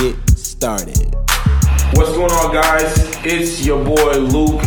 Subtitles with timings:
[0.00, 1.14] get started.
[1.94, 3.16] What's going on, guys?
[3.24, 4.62] It's your boy Luke,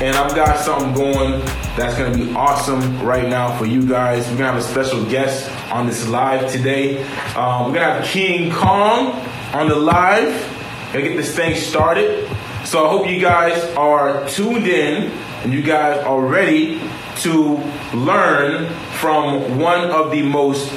[0.00, 1.40] and I've got something going
[1.76, 4.28] that's gonna be awesome right now for you guys.
[4.30, 7.02] We're gonna have a special guest on this live today.
[7.34, 9.20] Um, we're gonna have King Kong
[9.52, 10.30] on the live.
[10.92, 12.28] Gonna get this thing started.
[12.64, 15.10] So I hope you guys are tuned in
[15.42, 16.80] and you guys are ready
[17.22, 17.56] to
[17.94, 18.68] learn
[19.00, 20.72] from one of the most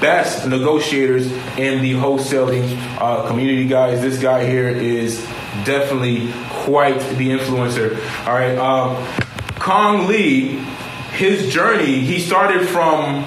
[0.00, 4.00] best negotiators in the wholesaling uh, community, guys.
[4.00, 5.20] This guy here is
[5.64, 7.96] definitely quite the influencer.
[8.26, 9.04] All right, um,
[9.58, 10.64] Kong Lee,
[11.12, 13.24] his journey, he started from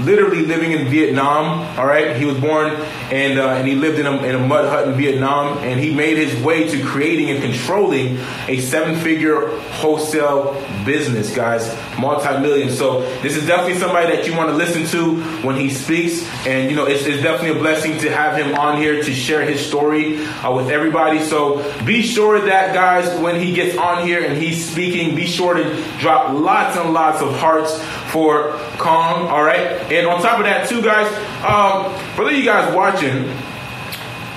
[0.00, 1.60] literally living in Vietnam.
[1.78, 2.72] All right, he was born
[3.10, 5.94] and uh, and he lived in a, in a mud hut in Vietnam, and he
[5.94, 12.70] made his way to creating and controlling a seven-figure wholesale business, guys, multi-million.
[12.70, 16.70] So this is definitely somebody that you want to listen to when he speaks, and
[16.70, 19.64] you know it's, it's definitely a blessing to have him on here to share his
[19.64, 21.20] story uh, with everybody.
[21.20, 25.54] So be sure that guys, when he gets on here and he's speaking, be sure
[25.54, 27.78] to drop lots and lots of hearts
[28.14, 29.26] for Kong.
[29.26, 29.60] All right.
[29.90, 31.10] And on top of that, too, guys,
[31.44, 33.28] um, for you guys watching,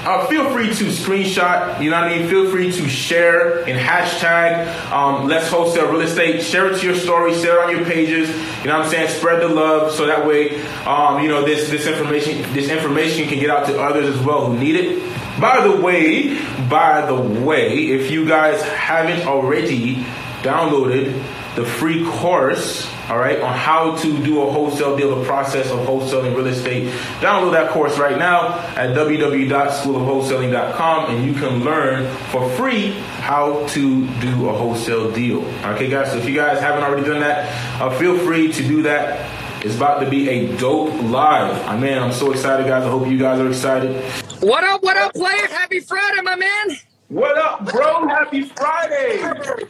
[0.03, 2.27] uh, feel free to screenshot, you know what I mean?
[2.27, 6.41] Feel free to share and hashtag um, Let's Wholesale Real Estate.
[6.41, 9.09] Share it to your story, share it on your pages, you know what I'm saying?
[9.09, 13.37] Spread the love so that way, um, you know, this, this information this information can
[13.37, 15.03] get out to others as well who need it.
[15.39, 19.97] By the way, by the way, if you guys haven't already
[20.41, 21.13] downloaded
[21.55, 25.79] the free course all right, on how to do a wholesale deal, the process of
[25.79, 26.89] wholesaling real estate.
[27.21, 32.91] Download that course right now at www.schoolofwholesaling.com and you can learn for free
[33.21, 35.39] how to do a wholesale deal.
[35.65, 37.47] Okay, guys, so if you guys haven't already done that,
[37.81, 39.25] uh, feel free to do that.
[39.65, 41.65] It's about to be a dope live.
[41.65, 42.83] I mean, I'm so excited, guys.
[42.83, 43.95] I hope you guys are excited.
[44.41, 45.47] What up, what up, player?
[45.47, 46.77] Happy Friday, my man.
[47.09, 48.05] What up, bro?
[48.07, 49.17] Happy Friday.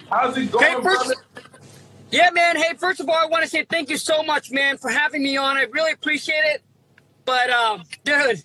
[0.10, 1.14] How's it going, Hey, first, brother?
[2.12, 2.56] Yeah, man.
[2.58, 5.24] Hey, first of all, I want to say thank you so much, man, for having
[5.24, 5.58] me on.
[5.58, 6.62] I really appreciate it.
[7.26, 8.44] But, um, dude,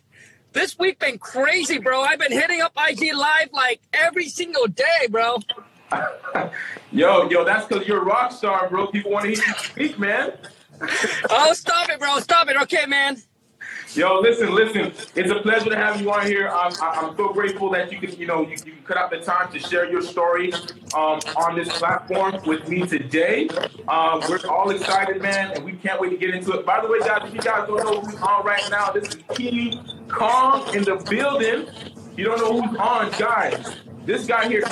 [0.52, 2.02] this week been crazy, bro.
[2.02, 5.38] I've been hitting up IG Live like every single day, bro.
[6.92, 8.86] Yo, yo, that's because you're a rock star, bro.
[8.86, 10.32] People want to hear you speak, man.
[11.30, 12.18] Oh, stop it, bro.
[12.18, 12.56] Stop it.
[12.62, 13.16] Okay, man.
[13.94, 14.90] Yo, listen, listen.
[15.14, 16.48] It's a pleasure to have you on here.
[16.48, 19.52] I'm, I'm so grateful that you can, you know, you, you cut out the time
[19.52, 20.50] to share your story
[20.94, 23.50] um, on this platform with me today.
[23.86, 26.64] Uh, we're all excited, man, and we can't wait to get into it.
[26.64, 29.16] By the way, guys, if you guys don't know who's on right now, this is
[29.34, 31.68] King Kong in the building.
[32.16, 33.76] You don't know who's on, guys.
[34.04, 34.64] This guy here,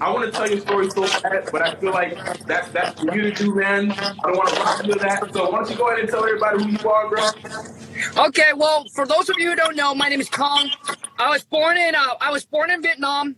[0.00, 2.98] I want to tell you a story so bad, but I feel like that's that's
[2.98, 3.92] for you to do, man.
[3.92, 5.32] I don't want to rock you that.
[5.34, 8.24] So why don't you go ahead and tell everybody who you are, bro?
[8.26, 10.70] Okay, well, for those of you who don't know, my name is Kong.
[11.18, 13.36] I was born in uh, I was born in Vietnam,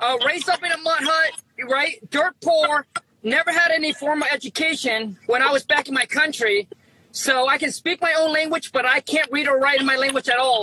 [0.00, 1.32] uh, raised up in a mud hut,
[1.70, 2.86] right, dirt poor.
[3.22, 6.68] Never had any formal education when I was back in my country,
[7.10, 9.96] so I can speak my own language, but I can't read or write in my
[9.96, 10.62] language at all.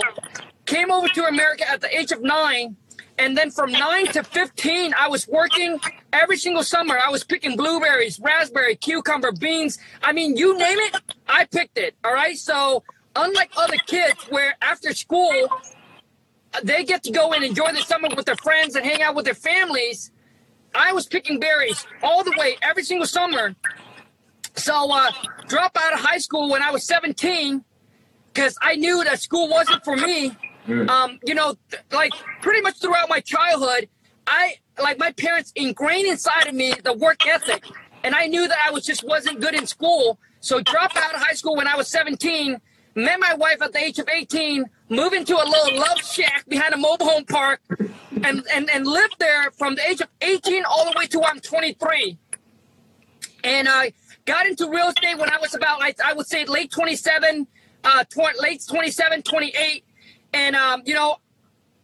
[0.64, 2.76] Came over to America at the age of nine,
[3.22, 5.80] and then from nine to fifteen, I was working
[6.12, 6.98] every single summer.
[6.98, 9.78] I was picking blueberries, raspberry, cucumber, beans.
[10.02, 10.96] I mean, you name it,
[11.28, 11.94] I picked it.
[12.04, 12.82] All right, so
[13.14, 15.30] unlike other kids where after school
[16.64, 19.24] they get to go and enjoy the summer with their friends and hang out with
[19.24, 20.10] their families
[20.74, 23.54] i was picking berries all the way every single summer
[24.54, 25.10] so uh
[25.48, 27.64] drop out of high school when i was 17
[28.32, 30.32] because i knew that school wasn't for me
[30.88, 33.88] um you know th- like pretty much throughout my childhood
[34.26, 37.64] i like my parents ingrained inside of me the work ethic.
[38.04, 40.18] And i knew that i was just wasn't good in school.
[40.40, 42.60] So dropped out of high school when i was 17
[42.94, 46.74] met my wife at the age of 18 moved into a little love shack behind
[46.74, 47.60] a mobile home park
[48.22, 51.40] and, and, and lived there from the age of 18 all the way to I'm
[51.40, 52.18] 23
[53.44, 53.92] and I
[54.24, 57.46] got into real estate when I was about, I, I would say, late 27,
[57.84, 59.84] uh, tw- late 27, 28.
[60.32, 61.16] And, um, you know,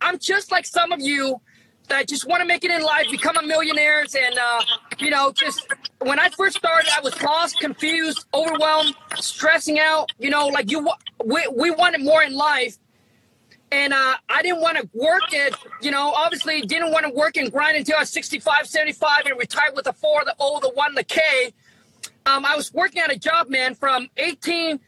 [0.01, 1.41] I'm just like some of you
[1.89, 4.15] that just want to make it in life, become a millionaires.
[4.15, 4.61] And, uh,
[4.99, 5.67] you know, just
[6.01, 10.89] when I first started, I was lost, confused, overwhelmed, stressing out, you know, like you,
[11.25, 12.77] we, we wanted more in life.
[13.71, 15.55] and uh, I didn't want to work it.
[15.83, 19.39] You know, obviously didn't want to work and grind until I was 65, 75, and
[19.39, 21.53] retired with the four, the O, the one, the K.
[22.27, 24.81] Um, I was working at a job, man, from 18,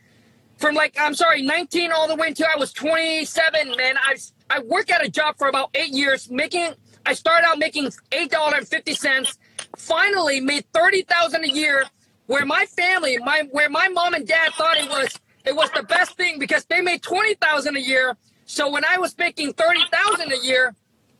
[0.60, 3.74] from like I'm sorry, 19 all the way until I was 27.
[3.76, 4.16] Man, I
[4.50, 6.74] I worked at a job for about eight years, making.
[7.06, 9.38] I started out making eight dollar and fifty cents.
[9.76, 11.84] Finally, made thirty thousand a year.
[12.26, 15.82] Where my family, my where my mom and dad thought it was it was the
[15.82, 18.16] best thing because they made twenty thousand a year.
[18.44, 20.74] So when I was making thirty thousand a year,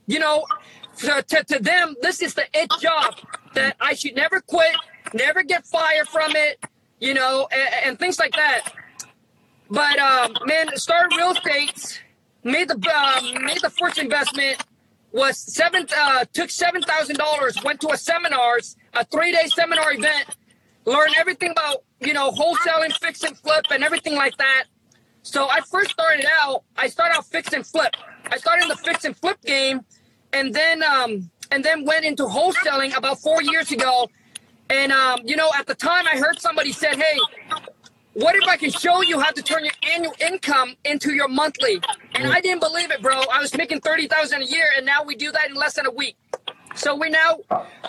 [0.07, 0.45] you know,
[0.99, 3.15] to, to, to them, this is the it job
[3.55, 4.75] that I should never quit,
[5.15, 6.63] never get fired from it,
[7.01, 8.73] you know, and, and things like that.
[9.71, 12.03] But um, man, started real estate,
[12.43, 14.65] made the uh, made the first investment,
[15.13, 19.93] was seven uh, took seven thousand dollars, went to a seminars, a three day seminar
[19.93, 20.27] event,
[20.87, 24.65] learned everything about you know wholesaling, fix and flip, and everything like that.
[25.23, 27.95] So I first started out, I started out fix and flip.
[28.33, 29.85] I started in the fix and flip game,
[30.33, 34.11] and then um, and then went into wholesaling about four years ago.
[34.69, 37.19] And um, you know, at the time, I heard somebody said, "Hey,
[38.15, 41.81] what if I can show you how to turn your annual income into your monthly?"
[42.15, 43.23] And I didn't believe it, bro.
[43.33, 45.87] I was making thirty thousand a year, and now we do that in less than
[45.87, 46.17] a week.
[46.77, 47.39] So we now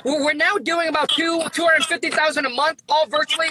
[0.06, 3.50] we're we're now doing about two two hundred fifty thousand a month, all virtually,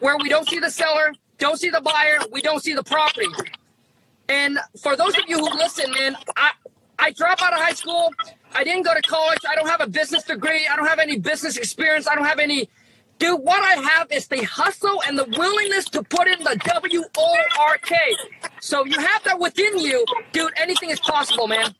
[0.00, 3.28] where we don't see the seller, don't see the buyer, we don't see the property.
[4.28, 6.52] And for those of you who listen, man, I
[6.98, 8.10] I dropped out of high school.
[8.54, 9.40] I didn't go to college.
[9.48, 10.68] I don't have a business degree.
[10.70, 12.08] I don't have any business experience.
[12.08, 12.68] I don't have any.
[13.22, 17.04] Dude, what I have is the hustle and the willingness to put in the W
[17.16, 17.96] O R K.
[18.58, 20.50] So you have that within you, dude.
[20.56, 21.72] Anything is possible, man.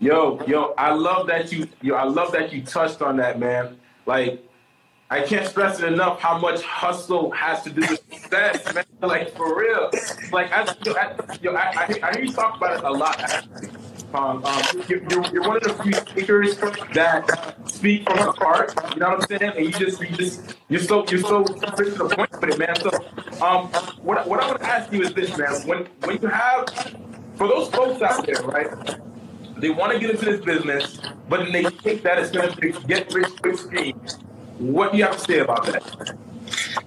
[0.00, 3.78] Yo, yo, I love that you, yo, I love that you touched on that, man.
[4.06, 4.44] Like,
[5.12, 8.86] I can't stress it enough how much hustle has to do with success, man.
[9.02, 9.90] Like for real.
[10.32, 13.46] Like I, I, yo, I, I, I hear you talk about it a lot.
[14.14, 16.56] Um, um, you're, you're, you're one of the few speakers
[16.94, 18.72] that speak from the heart.
[18.94, 19.52] You know what I'm saying?
[19.54, 22.58] And you just, you just, you're so, you're so straight to the point with it,
[22.58, 22.74] man.
[22.76, 23.66] So, um,
[24.00, 25.52] what, what I want to ask you is this, man.
[25.66, 26.70] When, when you have,
[27.34, 28.98] for those folks out there, right?
[29.58, 32.80] They want to get into this business, but then they think that it's going to
[32.86, 34.00] get rich quick scheme.
[34.58, 36.16] What do you have to say about that?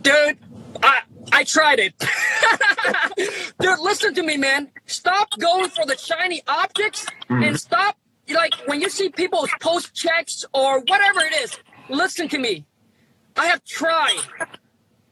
[0.02, 0.38] Dude,
[0.84, 1.02] I
[1.32, 1.94] I tried it.
[3.60, 4.72] Dude, listen to me, man.
[4.86, 7.56] Stop going for the shiny objects and mm-hmm.
[7.56, 7.98] stop
[8.34, 11.58] like when you see people post checks or whatever it is,
[11.90, 12.66] listen to me.
[13.36, 14.22] I have tried.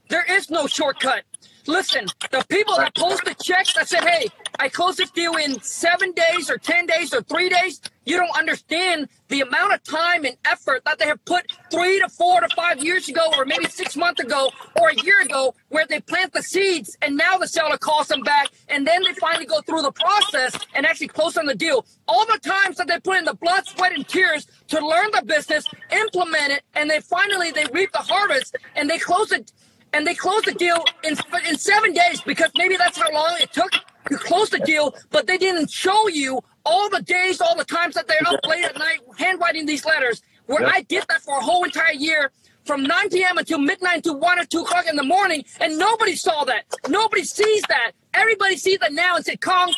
[0.09, 1.23] There is no shortcut.
[1.67, 4.27] Listen, the people that post the checks that said, hey,
[4.59, 8.35] I closed this deal in seven days or 10 days or three days, you don't
[8.37, 12.47] understand the amount of time and effort that they have put three to four to
[12.55, 16.33] five years ago, or maybe six months ago, or a year ago, where they plant
[16.33, 19.81] the seeds and now the seller calls them back and then they finally go through
[19.81, 21.85] the process and actually close on the deal.
[22.07, 25.23] All the times that they put in the blood, sweat, and tears to learn the
[25.25, 29.51] business, implement it, and they finally they reap the harvest and they close it
[29.93, 31.15] and they closed the deal in
[31.47, 34.93] in seven days because maybe that's how long it took to close the deal.
[35.11, 38.65] But they didn't show you all the days, all the times that they're up late
[38.65, 40.21] at night handwriting these letters.
[40.45, 42.31] Where I did that for a whole entire year.
[42.65, 43.37] From 9 p.m.
[43.37, 46.63] until midnight to 1 or 2 o'clock in the morning, and nobody saw that.
[46.87, 47.91] Nobody sees that.
[48.13, 49.73] Everybody sees that now and said, Kong,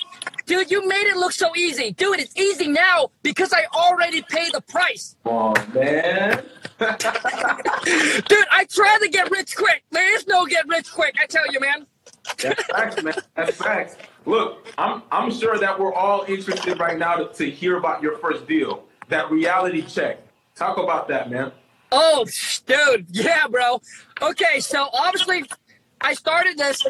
[0.45, 1.93] dude, you made it look so easy.
[1.93, 5.15] Dude, it's easy now because I already paid the price.
[5.25, 6.43] Oh man.
[6.77, 9.83] Dude, I tried to get rich quick.
[9.91, 11.87] There is no get rich quick, I tell you, man.
[12.41, 13.13] That's facts, man.
[13.35, 13.95] That's facts.
[14.25, 18.17] Look, I'm I'm sure that we're all interested right now to, to hear about your
[18.17, 20.19] first deal, that reality check.
[20.55, 21.51] Talk about that, man.
[21.91, 22.25] Oh,
[22.65, 23.81] dude, yeah, bro.
[24.21, 25.45] Okay, so obviously,
[26.01, 26.81] I started this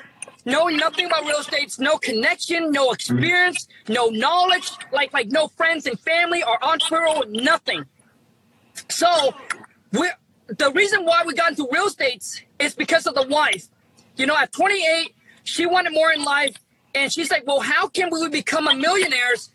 [0.46, 2.94] knowing nothing about real estate, no connection, no mm-hmm.
[2.94, 7.86] experience, no knowledge, like like no friends and family or entrepreneurial, nothing.
[8.90, 9.34] So,
[9.92, 10.10] we
[10.48, 13.68] the reason why we got into real estate is because of the wife.
[14.16, 16.56] You know, at 28, she wanted more in life,
[16.94, 19.52] and she's like, "Well, how can we become a millionaires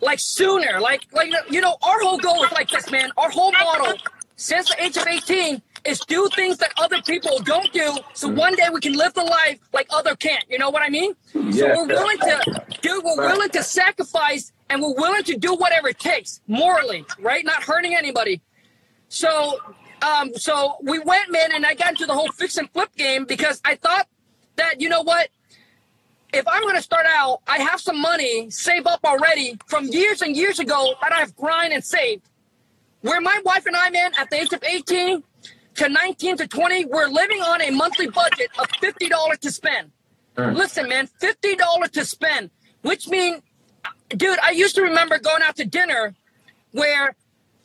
[0.00, 0.80] like sooner?
[0.80, 3.10] Like, like you know, our whole goal is like this, man.
[3.16, 3.94] Our whole model
[4.36, 8.54] since the age of 18 is do things that other people don't do, so one
[8.54, 10.44] day we can live the life like other can't.
[10.48, 11.14] You know what I mean?
[11.32, 11.40] So
[11.76, 13.04] we're willing to, dude.
[13.04, 17.44] We're willing to sacrifice, and we're willing to do whatever it takes morally, right?
[17.44, 18.40] Not hurting anybody.
[19.08, 19.58] So,
[20.02, 23.26] um, so we went, man, and I got into the whole fix and flip game
[23.26, 24.08] because I thought
[24.56, 25.28] that you know what,
[26.32, 30.22] if I'm going to start out, I have some money saved up already from years
[30.22, 32.22] and years ago that I've grind and saved.
[33.04, 35.22] Where my wife and I, man, at the age of 18
[35.74, 39.90] to 19 to 20, we're living on a monthly budget of $50 to spend.
[40.38, 40.56] Mm.
[40.56, 42.48] Listen, man, $50 to spend,
[42.80, 43.42] which means
[44.08, 46.14] dude, I used to remember going out to dinner
[46.72, 47.14] where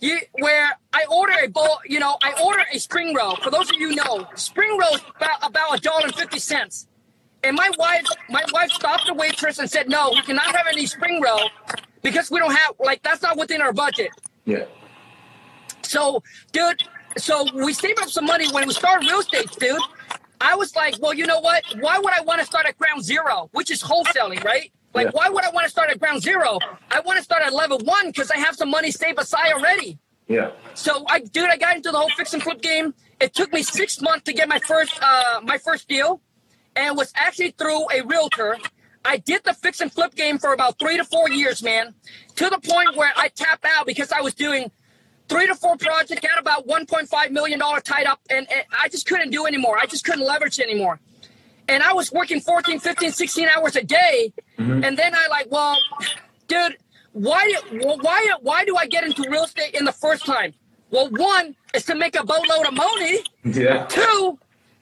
[0.02, 3.38] you where I order a bowl, you know, I order a spring roll.
[3.38, 6.86] For those of you who know, spring rolls about about a dollar and fifty cents.
[7.46, 10.86] And my wife, my wife stopped the waitress and said, "No, we cannot have any
[10.86, 11.50] spring roll
[12.02, 14.12] because we don't have like that's not within our budget."
[14.44, 14.66] Yeah.
[15.90, 16.84] So, dude,
[17.18, 19.82] so we saved up some money when we started real estate, dude.
[20.40, 21.64] I was like, well, you know what?
[21.80, 24.72] Why would I want to start at ground zero, which is wholesaling, right?
[24.94, 25.12] Like, Yeah.
[25.14, 26.60] why would I want to start at ground zero?
[26.92, 29.98] I want to start at level one because I have some money saved aside already.
[30.28, 30.52] Yeah.
[30.76, 32.94] So I, dude, I got into the whole fix and flip game.
[33.20, 36.22] It took me six months to get my first, uh, my first deal,
[36.76, 38.58] and was actually through a realtor.
[39.04, 41.96] I did the fix and flip game for about three to four years, man,
[42.36, 44.72] to the point where I tapped out because I was doing
[45.30, 49.06] three to four projects, got about 1.5 million dollar tied up, and, and I just
[49.06, 49.78] couldn't do anymore.
[49.78, 51.00] I just couldn't leverage anymore.
[51.68, 54.84] And I was working 14, 15, 16 hours a day, mm-hmm.
[54.84, 55.78] and then I like, well,
[56.48, 56.78] dude,
[57.14, 60.54] why why why do I get into real estate in the first time?
[60.92, 63.20] Well, one is to make a boatload of money.
[63.44, 63.86] Yeah.
[63.86, 64.40] Two,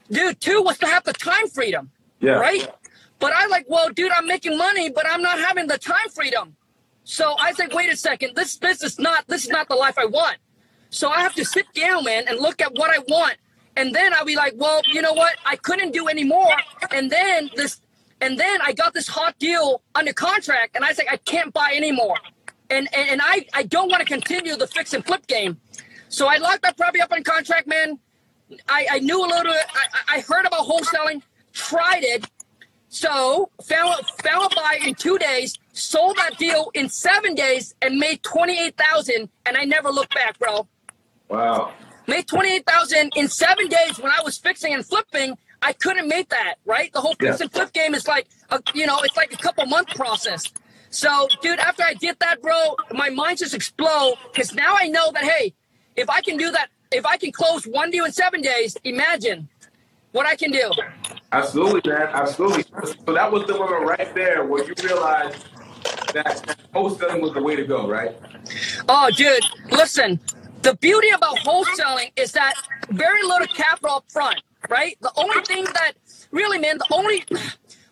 [0.09, 1.91] dude, two was to have the time freedom.
[2.19, 2.33] Yeah.
[2.33, 2.69] Right?
[3.19, 6.55] But I like, well, dude, I'm making money, but I'm not having the time freedom.
[7.09, 9.97] So I said, wait a second, this this is not this is not the life
[9.97, 10.39] I want.
[10.89, 13.37] So I have to sit down, man, and look at what I want.
[13.77, 15.35] And then I'll be like, well, you know what?
[15.45, 16.53] I couldn't do anymore.
[16.91, 17.79] And then this
[18.19, 21.71] and then I got this hot deal under contract, and I like, I can't buy
[21.73, 22.17] anymore.
[22.69, 25.61] And and, and I, I don't want to continue the fix and flip game.
[26.09, 27.99] So I locked that property up on contract, man.
[28.67, 29.65] I, I knew a little bit.
[29.73, 31.21] I, I heard about wholesaling,
[31.53, 32.25] tried it.
[32.89, 37.97] So found found a buyer in two days, sold that deal in seven days, and
[37.97, 39.29] made twenty eight thousand.
[39.45, 40.67] And I never looked back, bro.
[41.29, 41.73] Wow.
[42.07, 45.37] Made twenty eight thousand in seven days when I was fixing and flipping.
[45.61, 46.91] I couldn't make that, right?
[46.93, 47.43] The whole fix Yeah.
[47.45, 50.43] and flip game is like, a, you know, it's like a couple month process.
[50.91, 55.11] So, dude, after I did that, bro, my mind just explode because now I know
[55.13, 55.53] that hey,
[55.95, 59.49] if I can do that, if I can close one deal in seven days, imagine
[60.11, 60.71] what I can do.
[61.31, 62.07] Absolutely, man.
[62.13, 62.63] Absolutely.
[63.05, 65.43] So that was the moment right there where you realized
[66.13, 68.15] that wholesaling was the way to go, right?
[68.87, 70.19] Oh, dude, listen.
[70.61, 72.55] The beauty about wholesaling is that
[72.89, 74.97] very little capital up front, right?
[75.01, 75.93] The only thing that
[76.31, 77.23] really, man, the only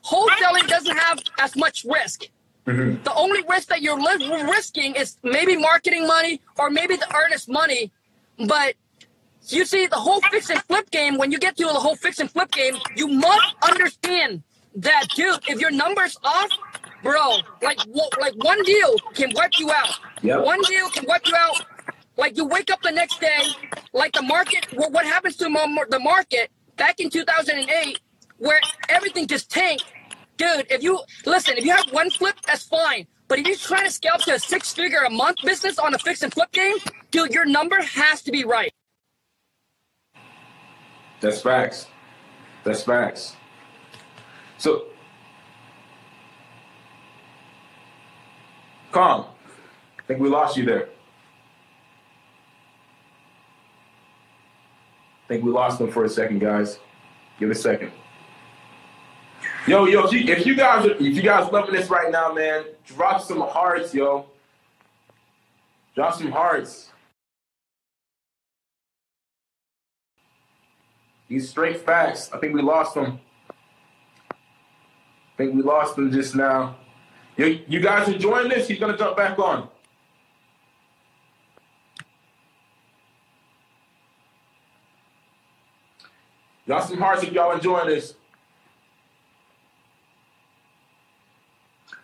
[0.04, 2.24] wholesaling doesn't have as much risk.
[2.66, 3.04] Mm-hmm.
[3.04, 3.98] The only risk that you're
[4.48, 7.92] risking is maybe marketing money or maybe the earnest money.
[8.48, 8.76] But
[9.48, 12.20] you see, the whole fix and flip game, when you get to the whole fix
[12.20, 14.42] and flip game, you must understand
[14.78, 16.50] that, dude, if your number's off,
[17.04, 17.80] bro, like
[18.20, 20.00] like one deal can wipe you out.
[20.22, 20.44] Yep.
[20.44, 21.66] One deal can wipe you out.
[22.18, 23.44] Like you wake up the next day,
[23.94, 28.00] like the market, what, what happens to the market back in 2008,
[28.38, 28.60] where
[28.90, 29.86] everything just tanked.
[30.38, 33.08] Dude, if you listen, if you have one flip, that's fine.
[33.28, 35.94] But if you're trying to scale up to a six figure a month business on
[35.94, 36.76] a fix and flip game,
[37.12, 38.74] dude, your number has to be right.
[41.22, 41.88] That's facts.
[42.64, 43.36] That's facts.
[44.58, 44.88] So,
[48.96, 49.26] Kong.
[50.00, 50.88] I think we lost you there.
[55.26, 56.80] I think we lost them for a second, guys.
[57.38, 57.92] Give it a second.
[59.68, 63.42] Yo, yo, if you, guys if you guys loving this right now, man, drop some
[63.42, 64.28] hearts, yo.
[65.94, 66.92] Drop some hearts.
[71.28, 72.32] These straight facts.
[72.32, 73.20] I think we lost them.
[74.32, 74.36] I
[75.36, 76.78] think we lost them just now.
[77.38, 78.68] You, you guys enjoying this?
[78.68, 79.68] He's gonna jump back on.
[86.66, 88.16] Y'all some hearts if y'all enjoying this.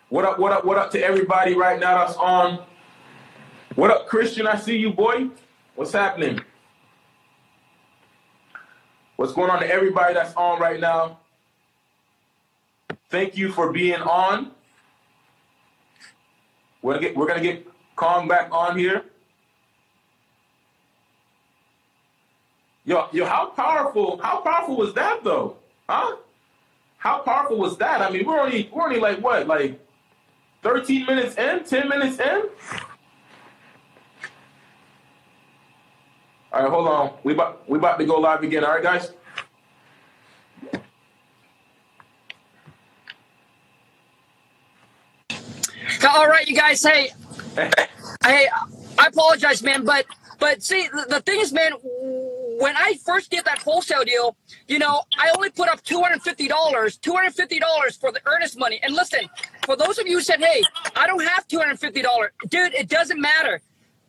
[0.08, 2.64] What up, what up, what up to everybody right now that's on?
[3.74, 4.46] What up, Christian?
[4.46, 5.30] I see you, boy.
[5.74, 6.40] What's happening?
[9.16, 11.18] What's going on to everybody that's on right now?
[13.08, 14.52] Thank you for being on.
[16.82, 19.04] We're gonna get we're gonna get Kong back on here.
[22.84, 25.56] Yo, yo, how powerful, how powerful was that though?
[25.88, 26.16] Huh?
[26.98, 28.02] How powerful was that?
[28.02, 29.80] I mean, we're only we're only like what, like
[30.62, 32.42] 13 minutes in, 10 minutes in?
[36.52, 37.14] All right, hold on.
[37.22, 38.64] We about we about to go live again.
[38.64, 39.12] All right, guys.
[46.04, 46.82] All right, you guys.
[46.82, 47.10] Hey,
[47.56, 48.48] hey,
[48.98, 50.04] I apologize, man, but
[50.40, 51.72] but see, the, the thing is, man,
[52.58, 56.22] when I first did that wholesale deal, you know, I only put up two hundred
[56.22, 58.80] fifty dollars, two hundred fifty dollars for the earnest money.
[58.82, 59.20] And listen,
[59.64, 60.62] for those of you who said, "Hey,
[60.96, 63.60] I don't have two hundred fifty dollars," dude, it doesn't matter.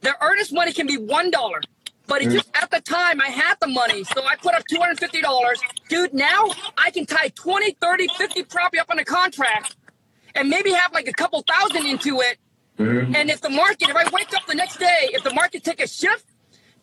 [0.02, 1.62] The earnest money can be one dollar.
[2.08, 2.34] But it mm.
[2.34, 5.22] just at the time I had the money, so I put up two hundred fifty
[5.22, 5.62] dollars.
[5.90, 9.76] Dude, now I can tie 20, 30, 50 property up on a contract,
[10.36, 12.38] and maybe have like a couple thousand into it.
[12.78, 13.16] Mm-hmm.
[13.16, 15.82] And if the market, if I wake up the next day, if the market take
[15.82, 16.26] a shift,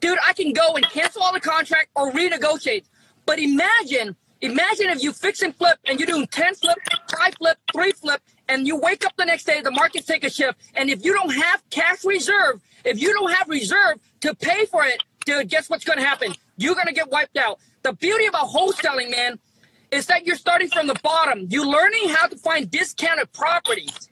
[0.00, 2.85] dude, I can go and cancel all the contract or renegotiate.
[3.26, 6.78] But imagine, imagine if you fix and flip and you're doing 10 flip,
[7.16, 10.30] five flip, three flip, and you wake up the next day, the market take a
[10.30, 10.59] shift.
[10.75, 14.85] And if you don't have cash reserve, if you don't have reserve to pay for
[14.85, 16.35] it, dude, guess what's going to happen?
[16.57, 17.59] You're going to get wiped out.
[17.83, 19.38] The beauty about wholesaling, man,
[19.90, 21.47] is that you're starting from the bottom.
[21.50, 24.09] You're learning how to find discounted properties.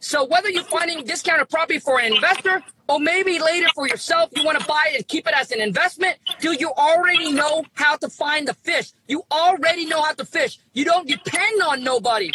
[0.00, 4.44] So whether you're finding discounted property for an investor or maybe later for yourself, you
[4.44, 7.96] want to buy it and keep it as an investment, dude, you already know how
[7.96, 8.92] to find the fish.
[9.06, 10.58] You already know how to fish.
[10.72, 12.32] You don't depend on nobody.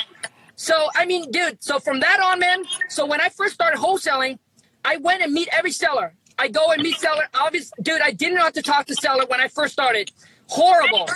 [0.56, 4.40] So, I mean, dude, so from that on, man, so when I first started wholesaling,
[4.86, 6.14] I went and meet every seller.
[6.40, 7.28] I go and meet seller.
[7.34, 10.12] Obviously, dude, I didn't know how to talk to seller when I first started.
[10.48, 11.10] Horrible.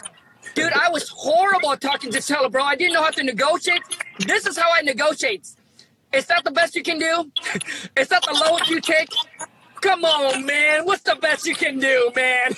[0.53, 2.63] Dude, I was horrible talking to seller, bro.
[2.63, 3.81] I didn't know how to negotiate.
[4.19, 5.47] This is how I negotiate.
[6.13, 7.31] Is that the best you can do?
[7.97, 9.09] is that the lowest you take?
[9.81, 10.85] Come on, man.
[10.85, 12.51] What's the best you can do, man?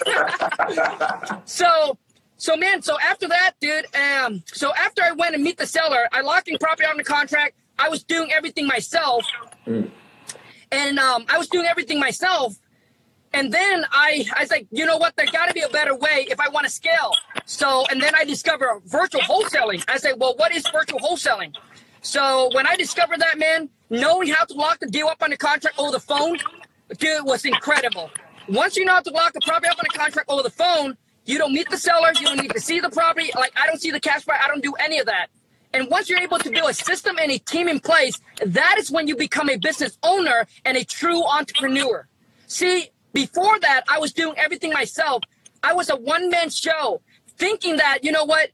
[1.45, 1.97] so,
[2.37, 6.07] so man, so after that, dude, um, so after I went and meet the seller,
[6.11, 7.55] I locked in property on the contract.
[7.79, 9.25] I was doing everything myself.
[9.65, 9.89] Mm
[10.73, 12.55] and um, I was doing everything myself.
[13.33, 15.15] And then I, I was like, you know what?
[15.15, 17.11] There got to be a better way if I want to scale.
[17.45, 19.83] So, and then I discovered virtual wholesaling.
[19.87, 21.53] I said, well, what is virtual wholesaling?
[22.01, 25.37] So when I discovered that, man, knowing how to lock the deal up on the
[25.37, 26.37] contract over the phone,
[26.99, 28.11] dude, was incredible.
[28.49, 30.97] Once you know how to lock the property up on a contract over the phone,
[31.25, 33.31] you don't meet the sellers, you don't need to see the property.
[33.35, 35.27] Like I don't see the cash buy, I don't do any of that.
[35.73, 38.91] And once you're able to build a system and a team in place, that is
[38.91, 42.07] when you become a business owner and a true entrepreneur.
[42.47, 45.23] See, before that, I was doing everything myself.
[45.63, 47.01] I was a one man show,
[47.37, 48.49] thinking that, you know what,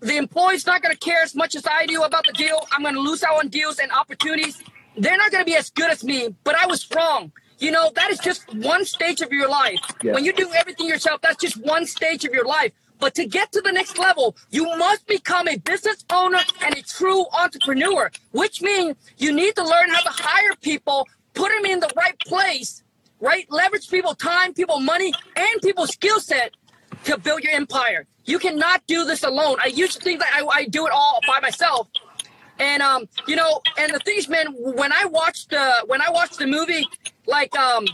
[0.00, 2.66] the employee's not going to care as much as I do about the deal.
[2.72, 4.62] I'm going to lose out on deals and opportunities.
[4.98, 7.32] They're not going to be as good as me, but I was wrong.
[7.58, 9.80] You know, that is just one stage of your life.
[10.02, 10.12] Yeah.
[10.12, 12.72] When you do everything yourself, that's just one stage of your life.
[12.98, 16.82] But to get to the next level, you must become a business owner and a
[16.82, 21.80] true entrepreneur, which means you need to learn how to hire people, put them in
[21.80, 22.82] the right place,
[23.24, 23.50] right?
[23.50, 26.52] Leverage people time, people money, and people skill set
[27.04, 28.06] to build your empire.
[28.24, 29.56] You cannot do this alone.
[29.60, 31.88] I used to think that I, I do it all by myself.
[32.58, 36.38] And um, you know, and the things, man, when I watched uh when I watched
[36.38, 36.86] the movie,
[37.26, 37.86] like um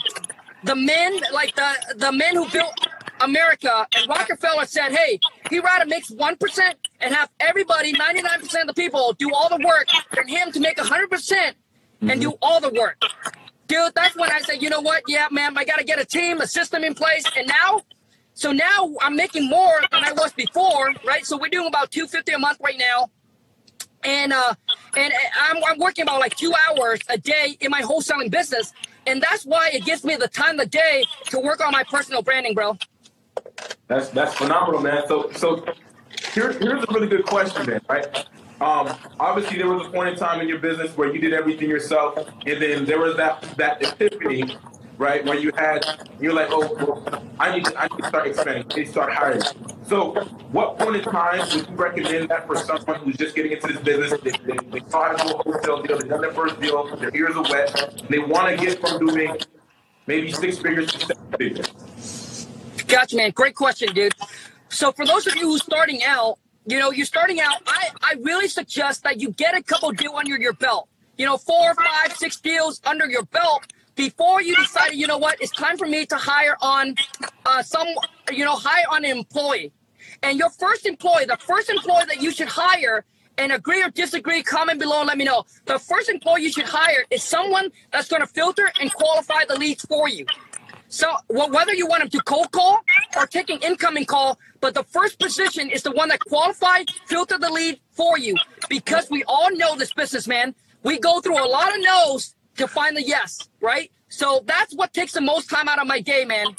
[0.65, 2.75] the men, like the the men who built
[3.23, 8.75] America, and Rockefeller said, hey, he rather makes 1% and have everybody, 99% of the
[8.75, 11.53] people, do all the work than him to make 100%
[12.01, 12.21] and mm-hmm.
[12.21, 12.97] do all the work.
[13.71, 15.05] Dude, that's when I said, you know what?
[15.07, 17.23] Yeah, man, I got to get a team, a system in place.
[17.37, 17.83] And now,
[18.35, 21.25] so now I'm making more than I was before, right?
[21.25, 23.11] So we're doing about 250 a month right now.
[24.03, 24.55] And uh,
[24.97, 28.73] and I'm, I'm working about like two hours a day in my wholesaling business.
[29.07, 32.23] And that's why it gives me the time of day to work on my personal
[32.23, 32.77] branding, bro.
[33.87, 35.05] That's that's phenomenal, man.
[35.07, 35.65] So so
[36.35, 37.81] here, here's a really good question, man.
[37.89, 38.27] Right?
[38.61, 41.71] Um, obviously, there was a point in time in your business where you did everything
[41.71, 44.57] yourself, and then there was that that epiphany,
[44.99, 45.85] right, where you had
[46.21, 48.67] you're like, oh, well, I need to, I need to start expanding.
[48.75, 49.41] They start hiring.
[49.87, 50.13] So,
[50.53, 53.81] what point in time would you recommend that for someone who's just getting into this
[53.81, 54.21] business?
[54.21, 57.35] They, they, they saw to a wholesale deal, they've done their first deal, their ears
[57.37, 59.39] are wet, they want to get from doing
[60.07, 61.67] maybe six figures to seven figures
[62.91, 63.31] Gotcha, man.
[63.31, 64.13] Great question, dude.
[64.69, 68.15] So for those of you who's starting out, you know, you're starting out, I, I
[68.21, 70.89] really suggest that you get a couple deal under your belt.
[71.17, 75.41] You know, four, five, six deals under your belt before you decide, you know what,
[75.41, 76.95] it's time for me to hire on
[77.45, 77.87] uh, some,
[78.33, 79.73] you know, hire on an employee.
[80.23, 83.05] And your first employee, the first employee that you should hire
[83.37, 85.45] and agree or disagree, comment below and let me know.
[85.65, 89.59] The first employee you should hire is someone that's going to filter and qualify the
[89.59, 90.27] leads for you.
[90.91, 92.81] So well, whether you want them to cold call
[93.17, 97.49] or taking incoming call, but the first position is the one that qualifies, filter the
[97.49, 98.35] lead for you.
[98.69, 100.53] Because we all know this business, man.
[100.83, 103.91] We go through a lot of no's to find the yes, right?
[104.09, 106.57] So that's what takes the most time out of my day, man.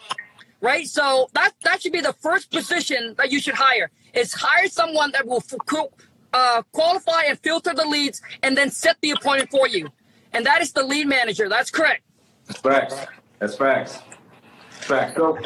[0.62, 0.88] Right?
[0.88, 3.92] So that that should be the first position that you should hire.
[4.14, 5.44] Is hire someone that will
[6.34, 9.90] uh, qualify and filter the leads and then set the appointment for you.
[10.32, 11.50] And that is the lead manager.
[11.50, 12.04] That's correct.
[12.48, 12.96] That's facts.
[13.40, 14.00] That's facts.
[15.16, 15.40] So,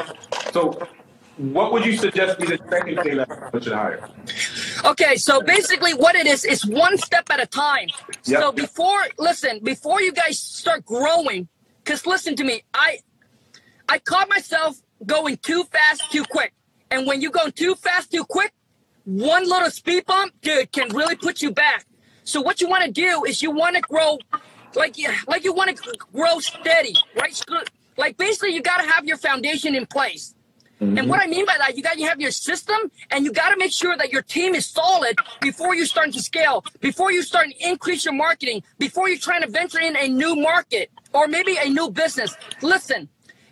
[0.52, 0.88] so
[1.36, 4.08] what would you suggest be the second thing that I should hire?
[4.84, 7.88] Okay, so basically what it is is one step at a time.
[8.24, 8.40] Yep.
[8.40, 11.48] So before listen, before you guys start growing,
[11.84, 13.00] cuz listen to me, I
[13.88, 16.54] I caught myself going too fast too quick.
[16.90, 18.52] And when you go too fast too quick,
[19.04, 21.84] one little speed bump, dude, can really put you back.
[22.24, 24.18] So what you want to do is you want to grow
[24.74, 27.34] like you like you want to grow steady, right?
[27.96, 30.34] Like basically you got to have your foundation in place.
[30.80, 30.98] Mm-hmm.
[30.98, 32.76] And what I mean by that, you got to have your system
[33.10, 36.22] and you got to make sure that your team is solid before you start to
[36.22, 40.08] scale, before you start to increase your marketing, before you're trying to venture in a
[40.08, 42.36] new market or maybe a new business.
[42.60, 43.08] Listen,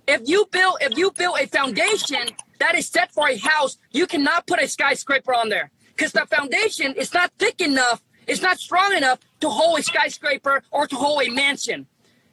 [0.06, 2.28] if you build if you build a foundation
[2.58, 6.26] that is set for a house, you cannot put a skyscraper on there because the
[6.26, 10.96] foundation is not thick enough, it's not strong enough to hold a skyscraper or to
[10.96, 11.86] hold a mansion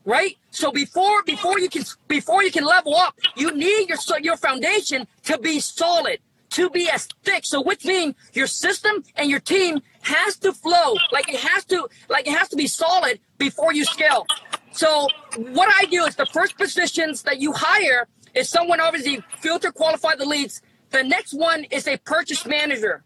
[0.06, 0.38] right?
[0.52, 5.08] So before before you can before you can level up, you need your your foundation
[5.24, 6.20] to be solid,
[6.52, 7.46] to be as thick.
[7.46, 11.88] So which means your system and your team has to flow, like it has to
[12.10, 14.26] like it has to be solid before you scale.
[14.72, 19.72] So what I do is the first positions that you hire is someone obviously filter
[19.72, 20.62] qualify the leads.
[20.92, 23.04] The next one is a purchase manager,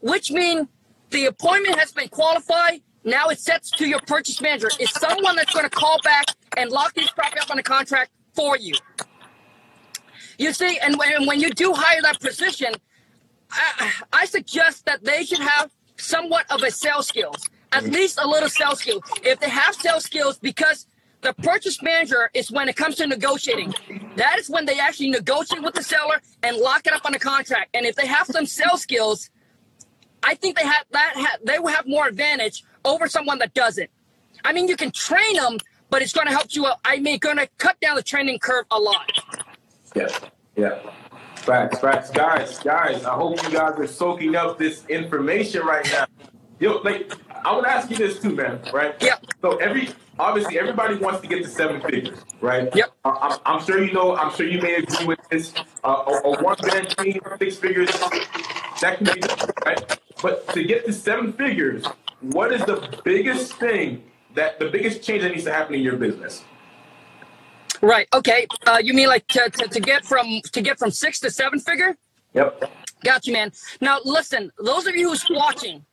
[0.00, 0.68] which means
[1.10, 4.68] the appointment has been qualified now it sets to your purchase manager.
[4.78, 8.10] It's someone that's going to call back and lock this property up on a contract
[8.34, 8.74] for you.
[10.38, 12.72] You see, and when, when you do hire that position,
[13.50, 17.92] I, I suggest that they should have somewhat of a sales skills, at mm-hmm.
[17.92, 19.02] least a little sales skills.
[19.22, 20.86] If they have sales skills, because
[21.20, 23.74] the purchase manager is when it comes to negotiating.
[24.16, 27.18] That is when they actually negotiate with the seller and lock it up on a
[27.18, 27.70] contract.
[27.74, 29.30] And if they have some sales skills,
[30.22, 31.38] I think they have that.
[31.44, 33.90] they will have more advantage over someone that doesn't.
[34.44, 35.58] I mean, you can train them,
[35.90, 36.66] but it's going to help you.
[36.84, 39.10] I mean, going to cut down the training curve a lot.
[39.94, 40.08] Yeah,
[40.56, 40.78] yeah.
[41.36, 43.04] Facts, facts, guys, guys.
[43.04, 46.06] I hope you guys are soaking up this information right now.
[46.60, 47.12] Yo, like,
[47.44, 48.60] I want to ask you this too, man.
[48.72, 48.94] Right?
[49.00, 49.16] Yeah.
[49.40, 52.68] So every obviously everybody wants to get to seven figures, right?
[52.74, 52.92] Yep.
[53.04, 54.16] I'm, I'm sure you know.
[54.16, 55.54] I'm sure you may agree with this.
[55.84, 57.90] Uh, a, a one man team, six figures,
[58.80, 59.20] that can be
[59.64, 60.00] right.
[60.20, 61.86] But to get to seven figures,
[62.20, 64.02] what is the biggest thing
[64.34, 66.44] that the biggest change that needs to happen in your business?
[67.80, 68.08] Right.
[68.12, 68.46] Okay.
[68.66, 71.60] Uh, you mean like to, to, to, get from to get from six to seven
[71.60, 71.96] figure?
[72.34, 72.70] Yep.
[73.04, 73.52] Got you, man.
[73.80, 75.84] Now listen, those of you who's watching,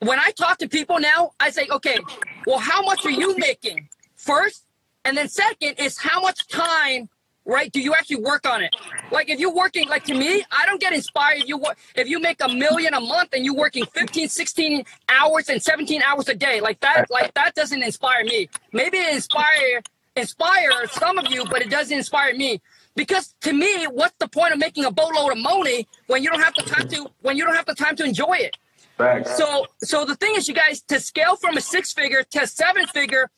[0.00, 1.98] when I talk to people now, I say, okay,
[2.46, 4.64] well, how much are you making first,
[5.04, 7.08] and then second is how much time
[7.44, 7.70] right?
[7.70, 8.74] Do you actually work on it?
[9.10, 12.08] Like if you're working, like to me, I don't get inspired if you work, if
[12.08, 16.28] you make a million a month and you're working 15, 16 hours and 17 hours
[16.28, 18.48] a day, like that, like that doesn't inspire me.
[18.72, 19.82] Maybe it inspire
[20.16, 22.60] inspire some of you, but it doesn't inspire me.
[22.94, 26.40] Because to me, what's the point of making a boatload of money when you don't
[26.40, 28.56] have the time to when you don't have the time to enjoy it?
[28.96, 29.36] Thanks.
[29.36, 32.86] So so the thing is, you guys, to scale from a six figure to seven
[32.86, 33.30] figure,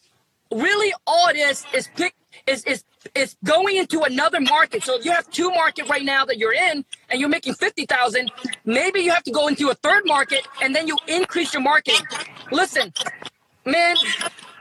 [0.53, 2.15] really all it is is pick
[2.47, 4.83] is is is going into another market.
[4.83, 8.31] So you have two market right now that you're in and you're making 50,000,
[8.65, 12.07] maybe you have to go into a third market and then you increase your marketing.
[12.51, 12.93] Listen,
[13.65, 13.97] man,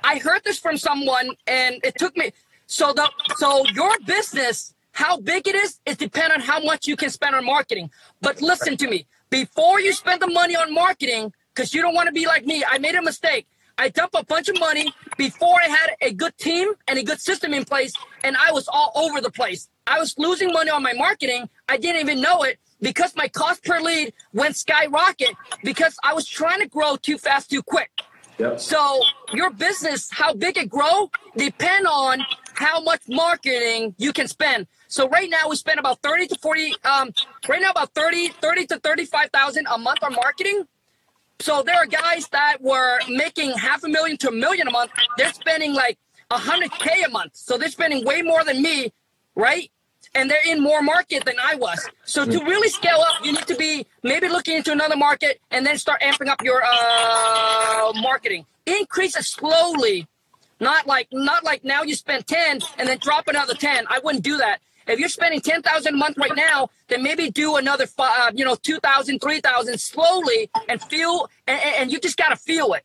[0.04, 2.32] I heard this from someone and it took me
[2.68, 6.96] so the so your business how big it is is depend on how much you
[6.96, 7.92] can spend on marketing.
[8.22, 12.08] But listen to me, before you spend the money on marketing because you don't want
[12.08, 13.46] to be like me, I made a mistake.
[13.78, 17.20] I dumped a bunch of money before I had a good team and a good
[17.20, 19.70] system in place, and I was all over the place.
[19.86, 21.50] I was losing money on my marketing.
[21.68, 26.28] I didn't even know it because my cost per lead went skyrocket because I was
[26.28, 27.92] trying to grow too fast, too quick.
[28.38, 28.60] Yep.
[28.60, 29.02] So
[29.34, 32.20] your business, how big it grow, depend on
[32.54, 34.68] how much marketing you can spend.
[34.88, 37.12] So right now we spend about 30 to 40, um,
[37.48, 40.66] right now about 30, 30 to 35,000 a month on marketing.
[41.40, 44.92] So there are guys that were making half a million to a million a month.
[45.18, 45.98] They're spending like
[46.32, 47.32] a hundred K a month.
[47.36, 48.92] So they're spending way more than me,
[49.36, 49.70] right?
[50.14, 51.90] And they're in more market than I was.
[52.06, 55.66] So to really scale up, you need to be maybe looking into another market and
[55.66, 58.46] then start amping up your uh, marketing.
[58.66, 60.08] Increase it slowly,
[60.60, 63.86] not like not like now you spend 10 and then drop another 10.
[63.90, 64.60] I wouldn't do that.
[64.88, 68.46] If you're spending 10,000 a month right now, then maybe do another, five, uh, you
[68.46, 72.84] know, 2,000, 3,000 slowly and feel, and, and you just got to feel it.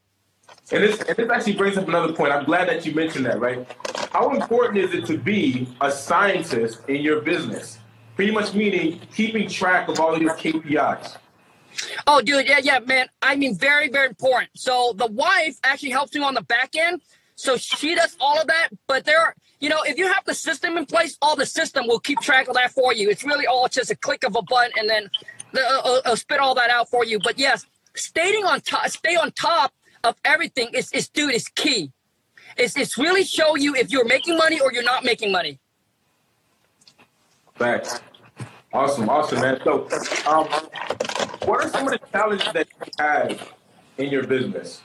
[0.72, 2.32] And this, and this actually brings up another point.
[2.32, 3.66] I'm glad that you mentioned that, right?
[4.12, 7.78] How important is it to be a scientist in your business?
[8.16, 11.16] Pretty much meaning keeping track of all of your KPIs.
[12.06, 13.08] Oh, dude, yeah, yeah, man.
[13.22, 14.50] I mean, very, very important.
[14.54, 17.00] So the wife actually helps me on the back end.
[17.40, 18.68] So she does all of that.
[18.86, 21.86] But there are, you know, if you have the system in place, all the system
[21.86, 23.08] will keep track of that for you.
[23.08, 25.08] It's really all just a click of a button, and then
[25.56, 27.18] I'll, I'll uh, uh, uh, spit all that out for you.
[27.18, 29.72] But yes, staying on top, stay on top
[30.04, 31.92] of everything is, is dude, is key.
[32.58, 35.58] It's, it's really show you if you're making money or you're not making money.
[37.54, 38.02] Facts.
[38.74, 39.58] Awesome, awesome, man.
[39.64, 39.88] So,
[40.26, 40.46] um,
[41.48, 43.40] what are some of the challenges that you had
[43.96, 44.82] in your business,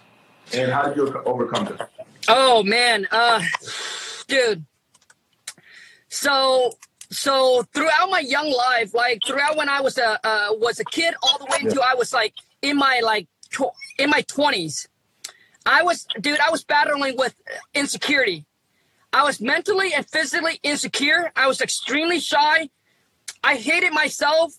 [0.53, 1.79] and how did you overcome them?
[2.27, 3.41] Oh man, uh,
[4.27, 4.65] dude.
[6.09, 6.71] So
[7.11, 11.13] so throughout my young life, like throughout when I was a uh, was a kid,
[11.21, 14.87] all the way until I was like in my like tw- in my twenties,
[15.65, 16.39] I was dude.
[16.39, 17.35] I was battling with
[17.73, 18.45] insecurity.
[19.13, 21.31] I was mentally and physically insecure.
[21.35, 22.69] I was extremely shy.
[23.43, 24.53] I hated myself.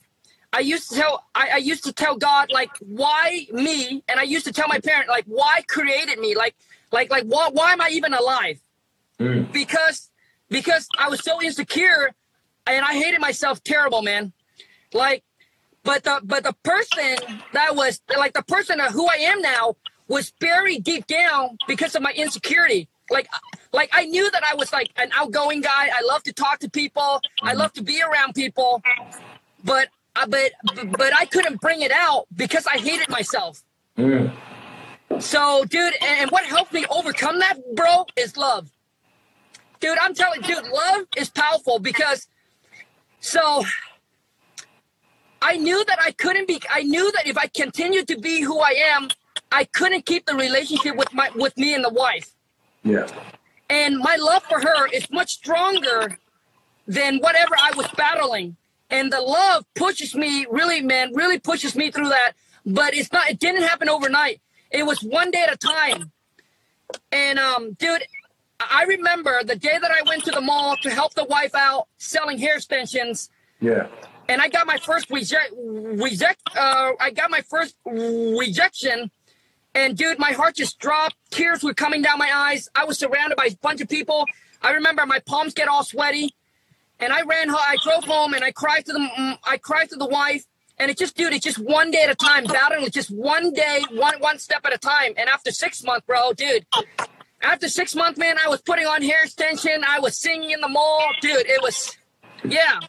[0.53, 4.25] I used to tell I, I used to tell God like why me, and I
[4.25, 6.55] used to tell my parent like why created me, like
[6.93, 8.61] like like why why am I even alive?
[9.21, 9.53] Mm.
[9.53, 10.11] Because
[10.49, 12.15] because I was so insecure
[12.67, 14.33] and I hated myself terrible, man.
[14.93, 15.25] Like,
[15.83, 17.17] but the but the person
[17.53, 19.77] that was like the person of who I am now
[20.09, 22.89] was buried deep down because of my insecurity.
[23.11, 23.29] Like,
[23.73, 25.89] like I knew that I was like an outgoing guy.
[25.95, 27.21] I love to talk to people.
[27.43, 28.83] I love to be around people,
[29.65, 29.89] but
[30.29, 30.52] but
[30.96, 33.62] but I couldn't bring it out because I hated myself.
[33.98, 34.33] Mm.
[35.18, 38.70] So, dude, and what helped me overcome that, bro, is love.
[39.81, 42.29] Dude, I'm telling, dude, love is powerful because
[43.20, 43.64] so
[45.42, 48.61] I knew that I couldn't be I knew that if I continued to be who
[48.61, 49.09] I am,
[49.52, 52.31] I couldn't keep the relationship with my with me and the wife.
[52.83, 53.07] Yeah.
[53.68, 56.18] And my love for her is much stronger
[56.87, 58.57] than whatever I was battling.
[58.90, 62.33] And the love pushes me really, man, really pushes me through that.
[62.64, 64.40] But it's not it didn't happen overnight.
[64.70, 66.12] It was one day at a time.
[67.12, 68.03] And um, dude,
[68.61, 71.88] I remember the day that I went to the mall to help the wife out
[71.99, 73.31] selling hair extensions.
[73.61, 73.88] Yeah.
[74.29, 76.40] And I got my first reject, reject.
[76.57, 79.11] Uh, I got my first rejection,
[79.75, 81.16] and dude, my heart just dropped.
[81.31, 82.68] Tears were coming down my eyes.
[82.75, 84.27] I was surrounded by a bunch of people.
[84.62, 86.35] I remember my palms get all sweaty,
[87.01, 87.51] and I ran.
[87.51, 88.99] I drove home, and I cried to the.
[88.99, 90.45] Mm, I cried to the wife,
[90.79, 93.53] and it just, dude, it's just one day at a time, battling with just one
[93.53, 95.13] day, one one step at a time.
[95.17, 96.67] And after six months, bro, dude,
[97.43, 99.85] after six months, man, I was putting on hair extension.
[99.87, 101.47] I was singing in the mall, dude.
[101.47, 101.97] It was,
[102.45, 102.81] yeah.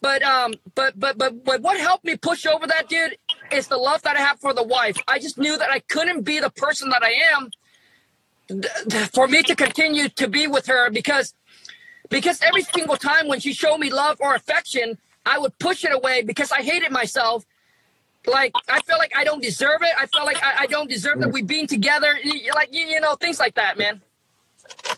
[0.00, 3.16] But um, but but but but what helped me push over that, dude,
[3.52, 4.96] is the love that I have for the wife.
[5.06, 7.50] I just knew that I couldn't be the person that I am
[9.12, 11.34] for me to continue to be with her because
[12.10, 15.92] because every single time when she showed me love or affection, I would push it
[15.92, 17.46] away because I hated myself
[18.26, 19.90] like I feel like I don't deserve it.
[19.98, 22.18] I felt like I, I don't deserve that we being together.
[22.54, 24.02] Like you, you know, things like that, man.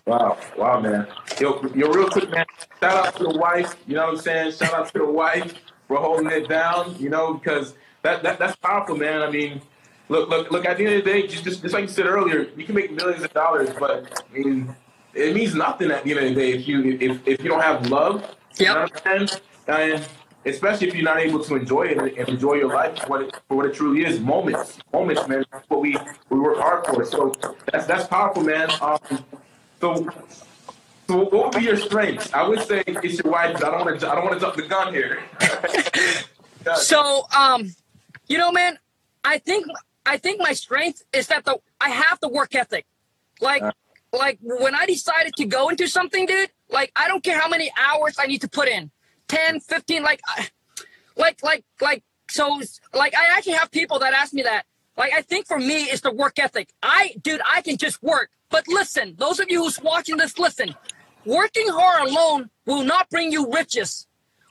[0.06, 1.06] Wow, wow, man.
[1.40, 2.44] Yo, yo, real quick, man.
[2.80, 3.76] Shout out to the wife.
[3.86, 4.52] You know what I'm saying?
[4.52, 5.54] Shout out to the wife
[5.86, 6.96] for holding it down.
[6.98, 9.22] You know, because that, that that's powerful, man.
[9.22, 9.62] I mean,
[10.08, 10.64] look, look, look.
[10.66, 12.74] At the end of the day, just, just, just like you said earlier, you can
[12.74, 14.74] make millions of dollars, but I mean,
[15.14, 17.62] it means nothing at the end of the day if you if if you don't
[17.62, 18.36] have love.
[18.56, 18.60] Yep.
[18.60, 19.28] You know what I'm?
[19.68, 20.08] And
[20.44, 23.34] especially if you're not able to enjoy it and enjoy your life for what it,
[23.48, 24.20] for what it truly is.
[24.20, 25.44] Moments, moments, man.
[25.52, 25.96] That's what we
[26.30, 27.04] we work hard for.
[27.04, 27.34] So
[27.70, 28.70] that's that's powerful, man.
[28.80, 28.98] Um,
[29.80, 30.08] so.
[31.08, 32.32] So what would be your strengths?
[32.32, 33.56] I would say it's your wife.
[33.56, 34.10] I don't want to.
[34.10, 35.20] I don't want to jump the gun here.
[36.76, 37.74] so, um,
[38.28, 38.78] you know, man,
[39.24, 39.66] I think
[40.06, 42.86] I think my strength is that the I have the work ethic.
[43.40, 43.62] Like,
[44.12, 46.50] like when I decided to go into something, dude.
[46.68, 48.90] Like, I don't care how many hours I need to put in.
[49.28, 50.20] 10, 15, like,
[51.16, 52.60] like, like, like, so,
[52.94, 54.64] like, I actually have people that ask me that.
[54.96, 56.70] Like, I think for me, it's the work ethic.
[56.82, 58.30] I, dude, I can just work.
[58.50, 60.74] But listen, those of you who's watching this, listen.
[61.24, 64.06] Working hard alone will not bring you riches.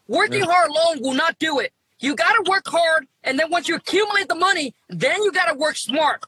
[0.07, 1.73] Working hard alone will not do it.
[1.99, 5.51] You got to work hard, and then once you accumulate the money, then you got
[5.51, 6.23] to work smart.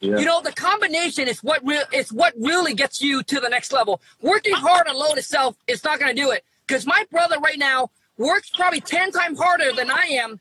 [0.00, 0.18] Yeah.
[0.18, 3.72] You know, the combination is what real it's what really gets you to the next
[3.72, 4.00] level.
[4.22, 6.44] Working hard alone itself is not going to do it.
[6.66, 10.40] Because my brother right now works probably 10 times harder than I am,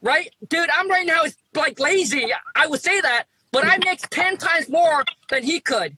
[0.00, 0.32] right?
[0.48, 2.32] Dude, I'm right now is like lazy.
[2.54, 5.96] I would say that, but I make 10 times more than he could.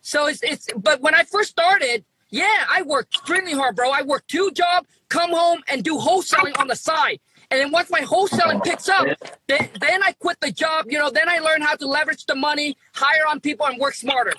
[0.00, 3.90] So it's, it's, but when I first started, yeah, I worked extremely hard, bro.
[3.90, 7.20] I worked two jobs, come home and do wholesaling on the side.
[7.56, 9.06] And then once my wholesaling picks up,
[9.46, 10.84] then, then I quit the job.
[10.90, 13.94] You know, then I learn how to leverage the money, hire on people, and work
[13.94, 14.34] smarter.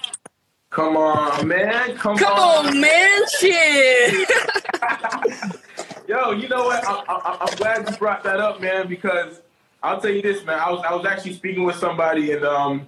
[0.69, 1.97] Come on, man.
[1.97, 2.67] Come, Come on.
[2.67, 3.21] on, man.
[3.39, 4.29] Shit.
[6.07, 6.83] Yo, you know what?
[6.87, 9.41] I, am glad you brought that up, man, because
[9.81, 10.59] I'll tell you this, man.
[10.59, 12.87] I was I was actually speaking with somebody and um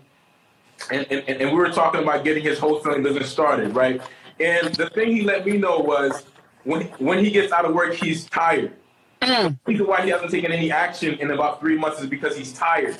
[0.91, 3.99] and, and, and we were talking about getting his wholesaling business started, right?
[4.39, 6.23] And the thing he let me know was
[6.65, 8.73] when when he gets out of work, he's tired.
[9.21, 12.53] The reason why he hasn't taken any action in about three months is because he's
[12.53, 12.97] tired.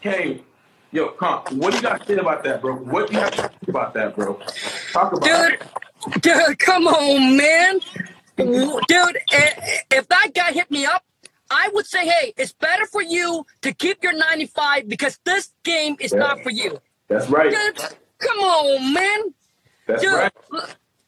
[0.00, 0.42] Hey,
[0.92, 2.74] yo, come, what do you got to say about that, bro?
[2.76, 4.40] What do you have to say about that, bro?
[4.92, 5.60] Talk about Dude,
[6.14, 6.22] it.
[6.22, 7.80] dude, come on, man.
[8.36, 11.04] Dude, if that guy hit me up,
[11.50, 15.96] I would say, hey, it's better for you to keep your 95 because this game
[15.98, 16.18] is Yeah.
[16.18, 16.78] not for you.
[17.08, 17.50] That's right.
[17.50, 17.78] Dude,
[18.18, 19.34] come on, man.
[19.86, 20.32] That's Dude, right.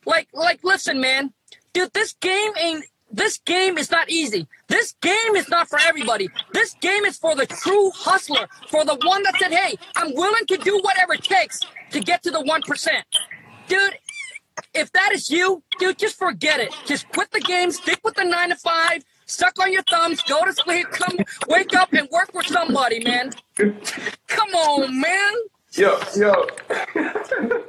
[0.06, 1.32] like, like, listen, man.
[1.72, 2.84] Dude, this game ain't.
[3.10, 4.46] This game is not easy.
[4.68, 6.28] This game is not for everybody.
[6.52, 10.46] This game is for the true hustler, for the one that said, "Hey, I'm willing
[10.46, 13.04] to do whatever it takes to get to the one percent."
[13.66, 13.98] Dude,
[14.74, 16.72] if that is you, dude, just forget it.
[16.86, 20.44] Just quit the game, stick with the nine to five, suck on your thumbs, go
[20.44, 21.18] to sleep, come
[21.48, 23.32] wake up and work for somebody, man.
[23.56, 25.32] Come on, man.
[25.72, 26.46] Yo, yo.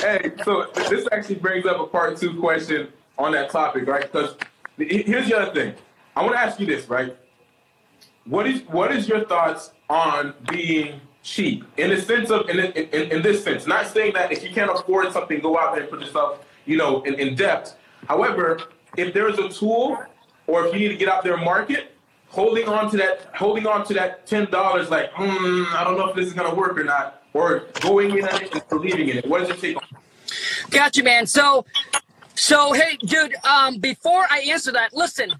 [0.00, 4.10] hey, so this actually brings up a part two question on that topic, right?
[4.10, 4.36] Because
[4.78, 5.74] here's the other thing.
[6.14, 7.16] I want to ask you this, right?
[8.24, 13.12] What is what is your thoughts on being cheap in the sense of in, in,
[13.12, 13.66] in this sense?
[13.66, 16.76] Not saying that if you can't afford something, go out there and put yourself, you
[16.76, 17.76] know, in, in debt.
[18.08, 18.60] However,
[18.96, 19.98] if there is a tool,
[20.46, 21.92] or if you need to get out there and market,
[22.28, 26.08] holding on to that, holding on to that ten dollars, like, hmm, I don't know
[26.08, 29.28] if this is gonna work or not, or going in it and believing in it.
[29.28, 29.76] What does it take?
[30.70, 31.26] Got you, man.
[31.26, 31.64] So,
[32.36, 33.34] so hey, dude.
[33.44, 35.32] Um, before I answer that, listen.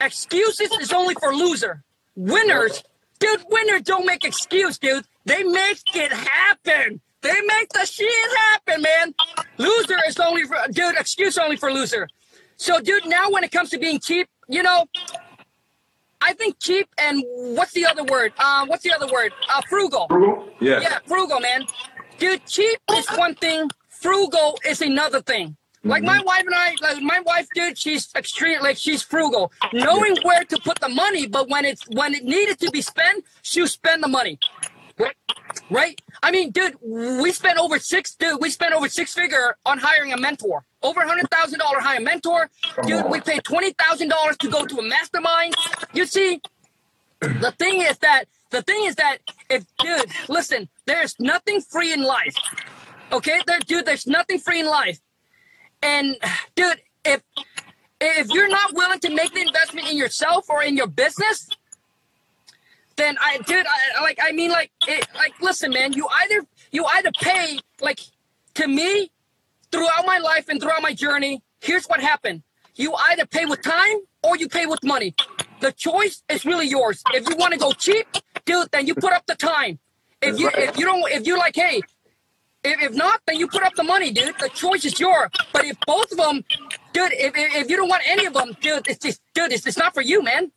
[0.00, 1.82] Excuses is only for loser.
[2.16, 2.82] Winners,
[3.18, 3.44] dude.
[3.50, 5.04] Winners don't make excuse, dude.
[5.26, 7.00] They make it happen.
[7.20, 8.08] They make the shit
[8.50, 9.14] happen, man.
[9.58, 10.96] Loser is only for dude.
[10.96, 12.08] Excuse only for loser.
[12.56, 13.06] So, dude.
[13.06, 14.86] Now, when it comes to being cheap, you know,
[16.20, 18.32] I think cheap and what's the other word?
[18.38, 19.32] Um, what's the other word?
[19.48, 20.06] Uh, frugal.
[20.08, 20.48] Frugal?
[20.60, 20.80] Yeah.
[20.80, 21.66] Yeah, frugal, man.
[22.18, 25.56] Dude, cheap is one thing, frugal is another thing.
[25.82, 26.26] Like my mm-hmm.
[26.26, 30.60] wife and I, like my wife, dude, she's extreme, like she's frugal, knowing where to
[30.60, 31.26] put the money.
[31.26, 34.38] But when it's when it needed to be spent, she'll spend the money.
[34.98, 35.16] Right?
[35.70, 36.02] Right?
[36.22, 40.12] I mean, dude, we spent over six, dude, we spent over six figure on hiring
[40.12, 40.64] a mentor.
[40.82, 42.50] Over a hundred thousand dollar hire a mentor.
[42.86, 45.54] Dude, we paid twenty thousand dollars to go to a mastermind.
[45.94, 46.42] You see,
[47.20, 52.02] the thing is that the thing is that if dude, listen, there's nothing free in
[52.02, 52.36] life.
[53.12, 55.00] Okay, there, dude, there's nothing free in life.
[55.82, 56.16] And
[56.54, 57.22] dude, if
[58.00, 61.48] if you're not willing to make the investment in yourself or in your business,
[62.96, 66.84] then I, dude, I like, I mean, like, it, like, listen, man, you either you
[66.84, 68.00] either pay like
[68.54, 69.10] to me
[69.72, 71.42] throughout my life and throughout my journey.
[71.60, 72.42] Here's what happened:
[72.74, 75.14] you either pay with time or you pay with money.
[75.60, 77.02] The choice is really yours.
[77.12, 78.06] If you want to go cheap,
[78.44, 79.78] dude, then you put up the time.
[80.22, 81.80] If you if you don't if you like, hey,
[82.62, 84.34] if, if not, then you put up the money, dude.
[84.38, 85.30] The choice is yours.
[85.52, 86.44] But if both of them,
[86.92, 89.66] dude, if, if, if you don't want any of them, dude, it's just, dude, it's,
[89.66, 90.52] it's not for you, man.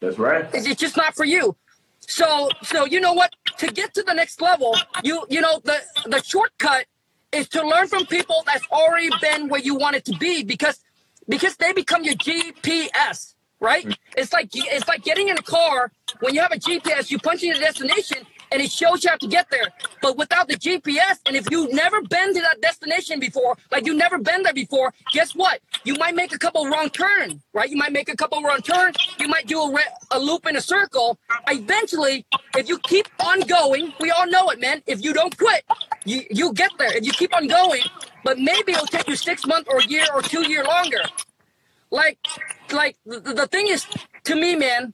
[0.00, 0.46] That's right.
[0.52, 1.56] It's, it's just not for you.
[2.00, 3.34] So, so you know what?
[3.58, 6.86] To get to the next level, you you know the the shortcut
[7.32, 10.80] is to learn from people that's already been where you want it to be because
[11.28, 13.84] because they become your GPS, right?
[13.84, 13.96] Mm.
[14.16, 17.42] It's like it's like getting in a car when you have a GPS, you punch
[17.42, 19.68] in the destination and it shows you how to get there.
[20.02, 23.96] But without the GPS, and if you've never been to that destination before, like you've
[23.96, 25.60] never been there before, guess what?
[25.84, 27.68] You might make a couple wrong turns, right?
[27.68, 28.96] You might make a couple wrong turns.
[29.18, 31.18] You might do a, re- a loop in a circle.
[31.48, 34.82] Eventually, if you keep on going, we all know it, man.
[34.86, 35.64] If you don't quit,
[36.04, 36.96] you you get there.
[36.96, 37.82] If you keep on going,
[38.24, 41.00] but maybe it'll take you six months or a year or two year longer.
[41.90, 42.18] Like,
[42.72, 43.86] like the, the thing is,
[44.24, 44.92] to me, man,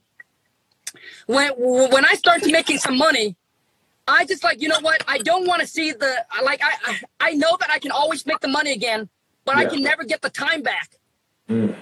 [1.27, 3.35] when when I started making some money,
[4.07, 5.03] I just like you know what?
[5.07, 6.13] I don't want to see the
[6.43, 9.09] like I, I know that I can always make the money again,
[9.45, 10.91] but I can never get the time back.
[11.49, 11.75] Mm.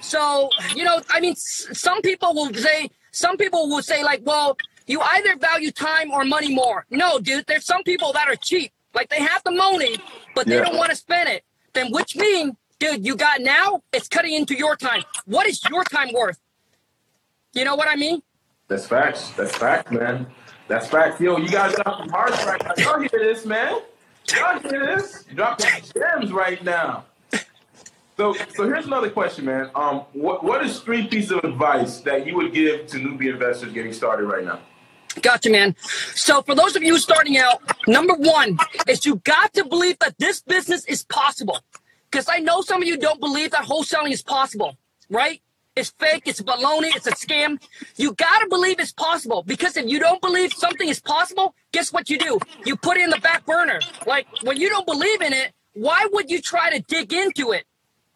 [0.00, 4.20] So you know, I mean, s- some people will say some people will say like,
[4.24, 6.84] well, you either value time or money more.
[6.90, 9.96] No, dude, there's some people that are cheap, like they have the money,
[10.34, 10.64] but they Yeah.
[10.64, 11.44] don't want to spend it.
[11.72, 15.02] Then which mean, dude, you got now, it's cutting into your time.
[15.24, 16.38] What is your time worth?
[17.54, 18.20] You know what I mean?
[18.68, 19.30] That's facts.
[19.30, 20.26] That's facts, man.
[20.66, 21.20] That's facts.
[21.20, 22.72] Yo, you guys got some hearts right now.
[22.82, 23.82] Y'all hear this, man?
[24.34, 25.24] Y'all hear this?
[25.34, 27.04] Dropping gems right now.
[28.16, 29.70] So, so here's another question, man.
[29.74, 33.72] Um, what what is three pieces of advice that you would give to newbie investors
[33.72, 34.60] getting started right now?
[35.20, 35.76] Gotcha, man.
[36.14, 38.56] So for those of you starting out, number one
[38.88, 41.60] is you got to believe that this business is possible.
[42.10, 44.76] Because I know some of you don't believe that wholesaling is possible,
[45.10, 45.42] right?
[45.76, 47.60] It's fake, it's baloney, it's a scam.
[47.96, 51.92] You got to believe it's possible because if you don't believe something is possible, guess
[51.92, 52.38] what you do?
[52.64, 53.80] You put it in the back burner.
[54.06, 57.64] Like when you don't believe in it, why would you try to dig into it?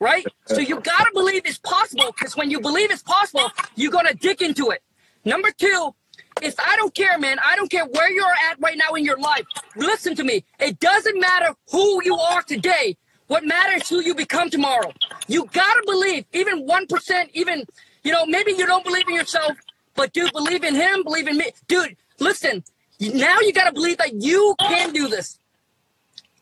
[0.00, 0.24] right?
[0.46, 4.42] So you gotta believe it's possible because when you believe it's possible, you're gonna dig
[4.42, 4.82] into it.
[5.24, 5.94] Number two,
[6.42, 7.38] is I don't care, man.
[7.44, 9.44] I don't care where you're at right now in your life.
[9.76, 10.44] Listen to me.
[10.60, 12.96] It doesn't matter who you are today.
[13.28, 14.92] What matters who you become tomorrow.
[15.28, 17.64] You gotta believe, even one percent, even
[18.02, 19.52] you know, maybe you don't believe in yourself,
[19.94, 21.52] but dude, believe in him, believe in me.
[21.68, 22.64] Dude, listen,
[23.00, 25.38] now you gotta believe that you can do this.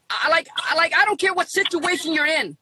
[0.08, 2.56] I like I like I don't care what situation you're in.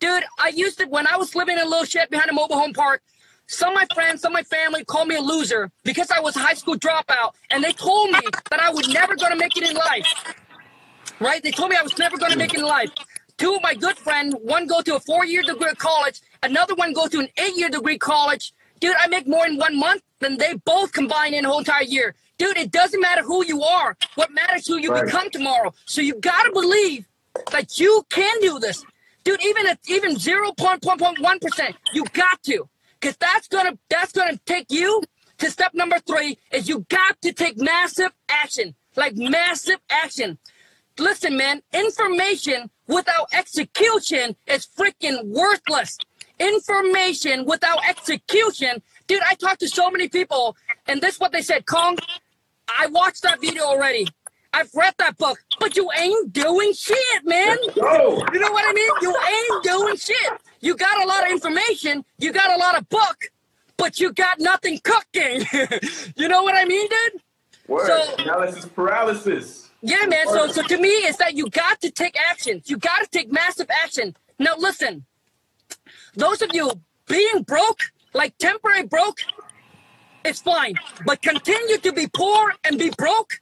[0.00, 2.58] Dude, I used to when I was living in a little shed behind a mobile
[2.58, 3.02] home park,
[3.46, 6.36] some of my friends, some of my family called me a loser because I was
[6.36, 8.20] a high school dropout, and they told me
[8.50, 10.34] that I was never gonna make it in life.
[11.20, 11.42] Right?
[11.42, 12.90] They told me I was never gonna make it in life.
[13.42, 17.08] Two of my good friends, one go to a four-year degree college, another one go
[17.08, 18.52] to an eight-year degree college.
[18.78, 21.82] Dude, I make more in one month than they both combined in a whole entire
[21.82, 22.14] year.
[22.38, 23.96] Dude, it doesn't matter who you are.
[24.14, 25.06] What matters who you right.
[25.06, 25.74] become tomorrow.
[25.86, 27.08] So you gotta believe
[27.50, 28.84] that you can do this.
[29.24, 32.68] Dude, even at even 0.1%, you got to.
[33.00, 35.02] Cause that's gonna that's gonna take you
[35.38, 38.76] to step number three is you got to take massive action.
[38.94, 40.38] Like massive action.
[40.98, 45.98] Listen, man, information without execution is freaking worthless.
[46.38, 48.82] Information without execution.
[49.06, 51.66] Dude, I talked to so many people, and this is what they said.
[51.66, 51.98] Kong,
[52.68, 54.06] I watched that video already.
[54.54, 57.56] I've read that book, but you ain't doing shit, man.
[57.74, 58.90] You know what I mean?
[59.00, 60.32] You ain't doing shit.
[60.60, 63.30] You got a lot of information, you got a lot of book,
[63.76, 65.46] but you got nothing cooking.
[66.16, 67.22] you know what I mean, dude?
[67.66, 67.86] Word.
[67.86, 69.61] So, Analysis paralysis.
[69.82, 70.28] Yeah, man.
[70.28, 72.62] So, so to me, it's that you got to take action.
[72.66, 74.16] You got to take massive action.
[74.38, 75.04] Now, listen,
[76.14, 76.70] those of you
[77.08, 77.80] being broke,
[78.14, 79.18] like temporary broke,
[80.24, 80.74] it's fine.
[81.04, 83.40] But continue to be poor and be broke,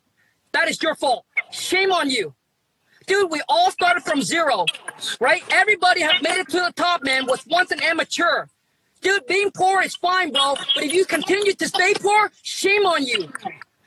[0.53, 1.27] that is your fault.
[1.51, 2.35] Shame on you.
[3.07, 4.65] Dude, we all started from zero,
[5.21, 5.43] right?
[5.51, 8.47] Everybody have made it to the top, man, was once an amateur.
[9.01, 10.55] Dude, being poor is fine, bro.
[10.75, 13.33] But if you continue to stay poor, shame on you.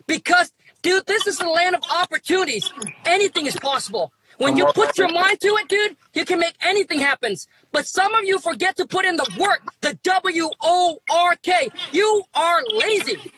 [0.08, 0.52] Because
[0.84, 2.72] Dude, this is the land of opportunities.
[3.06, 4.14] Anything is possible.
[4.38, 7.36] When you put your mind to it, dude, you can make anything happen.
[7.72, 11.70] But some of you forget to put in the work, the W O R K.
[11.92, 13.32] You are lazy.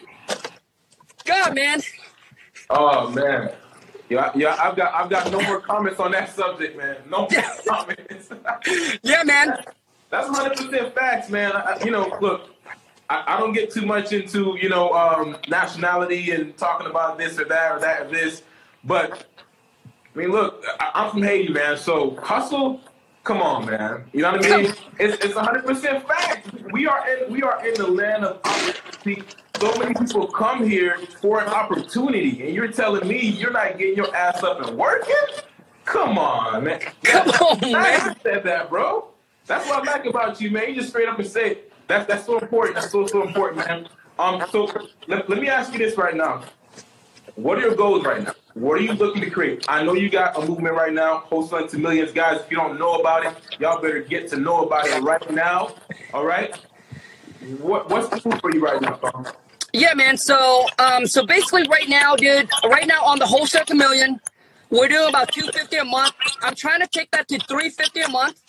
[1.23, 1.81] God, man.
[2.69, 3.51] Oh man.
[4.09, 6.97] Yeah, yeah, I've got I've got no more comments on that subject, man.
[7.09, 8.29] No more comments.
[9.03, 9.57] yeah, man.
[10.09, 11.51] That's 100% facts, man.
[11.53, 12.54] I, you know, look,
[13.09, 17.39] I, I, don't get too much into you know um, nationality and talking about this
[17.39, 18.43] or that or that or this,
[18.83, 19.25] but
[20.15, 21.77] I mean, look, I, am from Haiti, man.
[21.77, 22.81] So hustle,
[23.23, 24.05] come on, man.
[24.13, 24.73] You know what I mean?
[24.99, 26.47] It's it's 100 percent fact.
[26.71, 29.23] We are in we are in the land of opportunity.
[29.59, 33.95] So many people come here for an opportunity, and you're telling me you're not getting
[33.95, 35.15] your ass up and working?
[35.85, 36.81] Come on, man.
[37.03, 37.75] Come on, man.
[37.75, 39.09] I said that, bro.
[39.45, 40.69] That's what I like about you, man.
[40.69, 42.75] You just straight up and say, that's that's so important.
[42.75, 43.87] That's so so important, man.
[44.17, 44.65] Um, so
[45.07, 46.43] let, let me ask you this right now.
[47.35, 48.33] What are your goals right now?
[48.53, 49.65] What are you looking to create?
[49.67, 52.39] I know you got a movement right now, wholesaling to millions, guys.
[52.39, 55.75] If you don't know about it, y'all better get to know about it right now.
[56.13, 56.55] All right.
[57.59, 59.27] What what's the move for you right now, Tom?
[59.73, 60.17] Yeah, man.
[60.17, 64.21] So um, so basically, right now, dude, right now on the wholesale to million,
[64.69, 66.13] we're doing about two fifty a month.
[66.41, 68.41] I'm trying to take that to three fifty a month.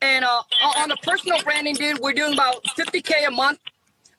[0.00, 0.42] And uh,
[0.78, 3.58] on the personal branding, dude, we're doing about 50K a month.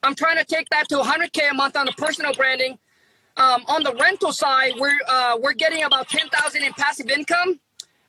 [0.02, 2.78] I'm trying to take that to 100K a month on the personal branding.
[3.36, 7.60] Um, on the rental side, we're uh, we're getting about 10,000 in passive income.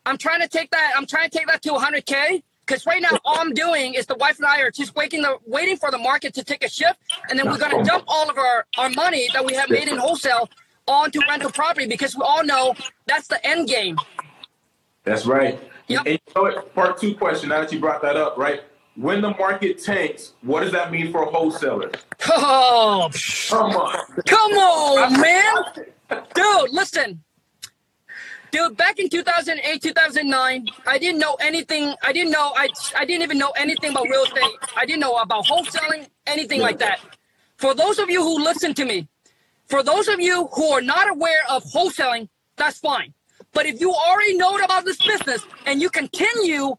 [0.05, 0.93] I'm trying to take that.
[0.95, 4.15] I'm trying to take that to 100K because right now all I'm doing is the
[4.15, 6.99] wife and I are just waiting the waiting for the market to take a shift,
[7.29, 9.97] and then we're gonna dump all of our our money that we have made in
[9.97, 10.49] wholesale
[10.87, 13.97] onto rental property because we all know that's the end game.
[15.03, 15.59] That's right.
[15.91, 16.01] Yep.
[16.05, 16.73] And you know what?
[16.75, 17.49] Part two question.
[17.49, 18.61] Now that you brought that up, right?
[18.95, 21.91] When the market tanks, what does that mean for a wholesaler?
[22.29, 23.09] Oh,
[23.49, 26.71] come on, come on, man, dude.
[26.71, 27.23] Listen,
[28.51, 28.75] dude.
[28.75, 31.95] Back in 2008, 2009, I didn't know anything.
[32.03, 32.51] I didn't know.
[32.55, 32.67] I
[32.97, 34.57] I didn't even know anything about real estate.
[34.75, 36.99] I didn't know about wholesaling, anything like that.
[37.57, 39.07] For those of you who listen to me,
[39.67, 42.27] for those of you who are not aware of wholesaling,
[42.57, 43.13] that's fine.
[43.53, 46.75] But if you already know about this business and you continue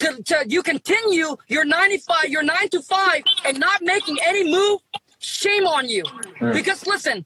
[0.00, 4.80] to, to you continue your 95, your nine to five and not making any move,
[5.18, 6.02] shame on you.
[6.04, 6.52] Mm.
[6.52, 7.24] Because listen,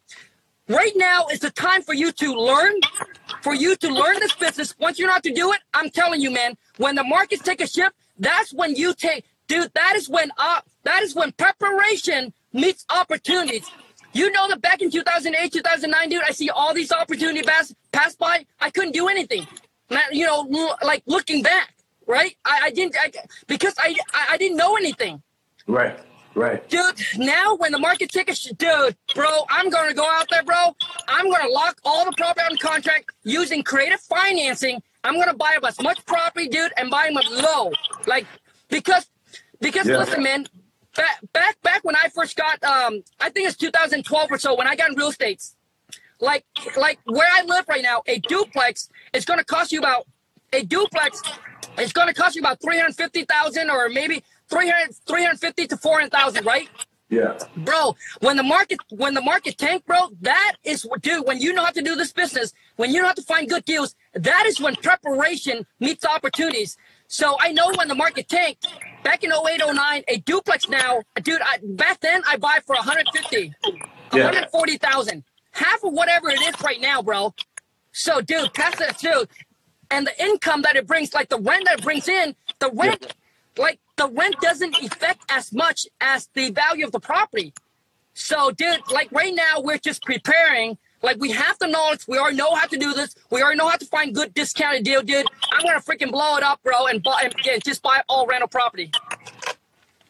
[0.69, 2.75] right now is the time for you to learn,
[3.43, 4.75] for you to learn this business.
[4.79, 7.61] Once you know how to do it, I'm telling you, man, when the markets take
[7.61, 12.33] a shift, that's when you take, dude, that is when uh, that is when preparation
[12.53, 13.69] meets opportunities.
[14.15, 18.15] You know that back in 2008, 2009, dude, I see all these opportunity pass, pass
[18.15, 18.47] by.
[18.61, 19.47] I couldn't do anything.
[20.13, 21.75] You know, like looking back,
[22.07, 22.35] right?
[22.45, 23.13] I, I didn't I,
[23.49, 23.97] because I,
[24.31, 25.21] I didn't know anything.
[25.67, 25.99] Right.
[26.37, 26.69] Right.
[26.69, 30.75] Dude, now when the market tickets, dude, bro, I'm going to go out there, bro.
[31.09, 34.83] I'm going to lock all the property on contract using creative financing.
[35.05, 37.71] I'm going to buy up as much property, dude, and buy them at low.
[38.07, 38.27] Like,
[38.69, 39.09] because,
[39.61, 39.99] because Yeah.
[39.99, 40.47] listen, man,
[40.95, 44.67] back, back, back when I first got, um, I think it's 2012 or so when
[44.67, 45.43] I got in real estate,
[46.21, 46.45] like,
[46.77, 50.07] like where I live right now, a duplex is going to cost you about,
[50.53, 51.23] a duplex
[51.79, 56.69] is going to cost you about 350,000 or maybe 300, 350 to 400,000, right?
[57.15, 57.39] Yeah.
[57.69, 60.01] bro when the market when the market tank bro
[60.31, 63.09] that is what dude when you know how to do this business when you know
[63.13, 63.91] how to find good deals
[64.31, 66.77] that is when preparation meets opportunities.
[67.09, 68.67] So i know when the market tanked
[69.09, 73.53] back in 08 09 a duplex now dude I, back then i buy for 150
[74.15, 74.25] Yeah.
[74.27, 77.35] 140000 half of whatever it is right now bro.
[77.93, 79.29] So dude pass that dude.
[79.91, 83.15] And the income that it brings like the rent that it brings in the rent
[83.57, 87.53] like the rent doesn't affect as much as the value of the property.
[88.15, 90.79] So, dude, like right now, we're just preparing.
[91.03, 92.09] Like we have the knowledge.
[92.09, 93.15] We already know how to do this.
[93.31, 95.27] We already know how to find good discounted deal, dude.
[95.53, 98.49] I'm gonna freaking blow it up, bro, and buy and yeah, just buy all rental
[98.49, 98.91] property.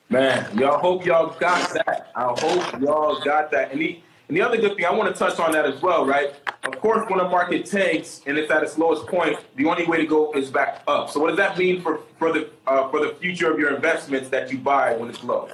[0.08, 2.12] Man, y'all hope y'all got that.
[2.14, 3.72] I hope y'all got that.
[3.72, 3.98] And the,
[4.28, 6.34] and the other good thing, I want to touch on that as well, right?
[6.64, 9.98] Of course, when a market tanks and it's at its lowest point, the only way
[9.98, 11.10] to go is back up.
[11.10, 14.30] So, what does that mean for for the uh, for the future of your investments
[14.30, 15.50] that you buy when it's low?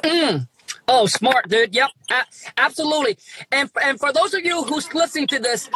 [0.86, 1.74] Oh, smart, dude.
[1.74, 1.90] Yep,
[2.56, 3.18] absolutely.
[3.50, 5.68] And and for those of you who's listening to this,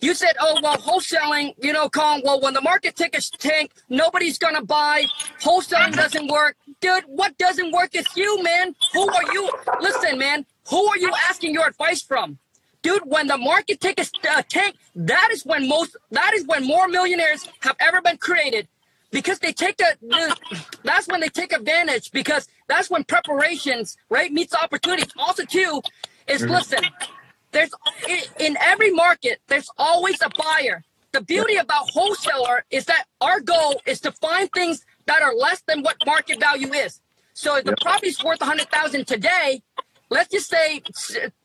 [0.00, 2.22] you said, "Oh, well, wholesaling, you know, Kong.
[2.24, 5.06] Well, when the market tickets tank, nobody's gonna buy.
[5.40, 7.04] Wholesaling doesn't work, dude.
[7.06, 8.74] What doesn't work is you, man.
[8.92, 9.50] Who are you?
[9.80, 10.46] Listen, man.
[10.70, 12.38] Who are you asking your advice from,
[12.82, 13.02] dude?
[13.04, 17.48] When the market tickets uh, tank, that is when most, that is when more millionaires
[17.60, 18.68] have ever been created
[19.10, 20.36] because they take the, the
[20.84, 25.82] that's when they take advantage because that's when preparations right meets opportunities also too
[26.28, 26.80] is listen
[27.52, 27.70] there's
[28.38, 30.82] in every market there's always a buyer.
[31.12, 35.60] The beauty about wholesaler is that our goal is to find things that are less
[35.66, 37.00] than what market value is.
[37.34, 39.62] So if the property's worth 100000 today
[40.10, 40.82] let's just say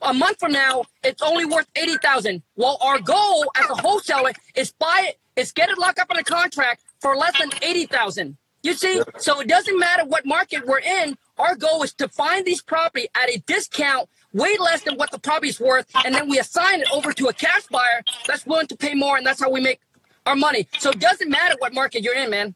[0.01, 4.72] a month from now it's only worth 80000 well our goal as a wholesaler is
[4.72, 8.74] buy it is get it locked up in a contract for less than 80000 you
[8.74, 8.99] see?
[9.20, 13.08] So it doesn't matter what market we're in our goal is to find these property
[13.14, 16.88] at a discount way less than what the property's worth and then we assign it
[16.92, 19.80] over to a cash buyer that's willing to pay more and that's how we make
[20.28, 22.54] our money so it doesn't matter what market you're in man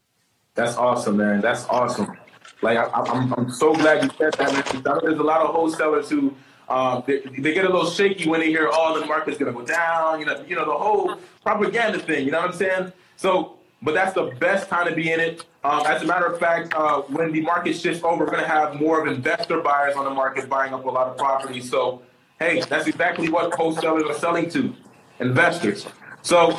[0.56, 1.40] That's awesome, man.
[1.42, 2.18] That's awesome.
[2.62, 5.00] Like I, I- I'm, I'm so glad you said that, man.
[5.04, 6.36] There's a lot of wholesalers who
[6.68, 9.64] um, they, they get a little shaky when they hear, "Oh, the market's gonna go
[9.66, 12.26] down." You know, you know the whole propaganda thing.
[12.26, 12.92] You know what I'm saying?
[13.16, 15.46] So, but that's the best time to be in it.
[15.64, 18.76] Um, as a matter of fact, uh, when the market shifts over, we're gonna have
[18.76, 21.62] more of investor buyers on the market buying up a lot of property.
[21.62, 22.02] So,
[22.40, 24.74] hey, that's exactly what wholesalers are selling to
[25.20, 25.86] investors.
[26.22, 26.58] So,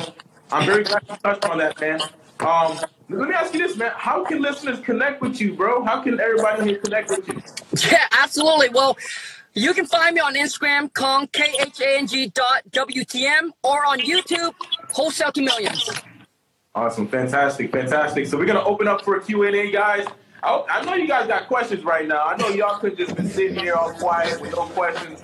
[0.51, 2.01] I'm very glad you touched on that, man.
[2.39, 3.91] Um, let me ask you this, man.
[3.95, 5.83] How can listeners connect with you, bro?
[5.83, 7.41] How can everybody here connect with you?
[7.91, 8.69] Yeah, absolutely.
[8.69, 8.97] Well,
[9.53, 13.85] you can find me on Instagram, Kong K H A N G dot WTM, or
[13.85, 14.53] on YouTube,
[14.91, 15.89] Wholesale to Millions.
[16.73, 18.27] Awesome, fantastic, fantastic.
[18.27, 20.07] So we're gonna open up for a Q&A, guys.
[20.41, 22.25] I, I know you guys got questions right now.
[22.25, 25.21] I know y'all could just been sitting here all quiet with no questions.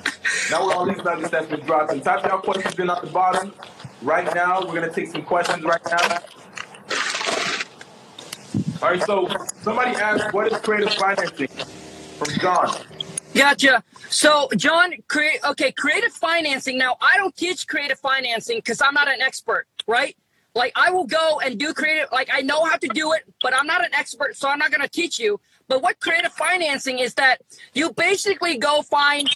[0.51, 3.07] Now with all these nuggets that's been dropped, and type y'all questions in at the
[3.07, 3.53] bottom.
[4.01, 6.17] Right now, we're gonna take some questions right now.
[8.81, 9.29] All right, so
[9.61, 11.47] somebody asked, what is creative financing?
[11.47, 12.75] From John.
[13.33, 13.83] Gotcha.
[14.09, 16.77] So, John, create okay, creative financing.
[16.77, 20.15] Now, I don't teach creative financing because I'm not an expert, right?
[20.57, 22.09] Like, I will go and do creative.
[22.11, 24.71] Like, I know how to do it, but I'm not an expert, so I'm not
[24.71, 25.39] going to teach you.
[25.67, 27.41] But what creative financing is that
[27.73, 29.29] you basically go find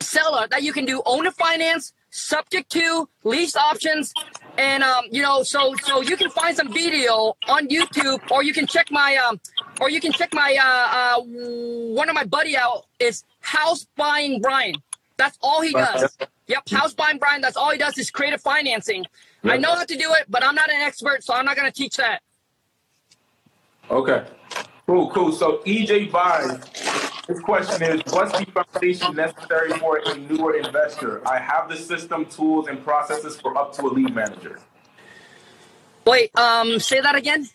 [0.00, 4.12] seller that you can do owner finance, subject to lease options,
[4.58, 8.52] and um, you know, so so you can find some video on YouTube, or you
[8.52, 9.40] can check my um,
[9.80, 14.40] or you can check my uh, uh one of my buddy out is House Buying
[14.40, 14.74] Brian.
[15.16, 16.16] That's all he does.
[16.46, 17.40] Yep, House Buying Brian.
[17.40, 19.04] That's all he does is creative financing.
[19.44, 21.70] I know how to do it, but I'm not an expert, so I'm not going
[21.70, 22.22] to teach that.
[23.90, 24.24] Okay.
[24.86, 25.32] Cool, cool.
[25.32, 26.58] So EJ buys.
[27.28, 31.26] His question is, what's the foundation necessary for a newer investor?
[31.26, 34.60] I have the system, tools, and processes for up to a lead manager.
[36.06, 37.48] Wait, um, say that again.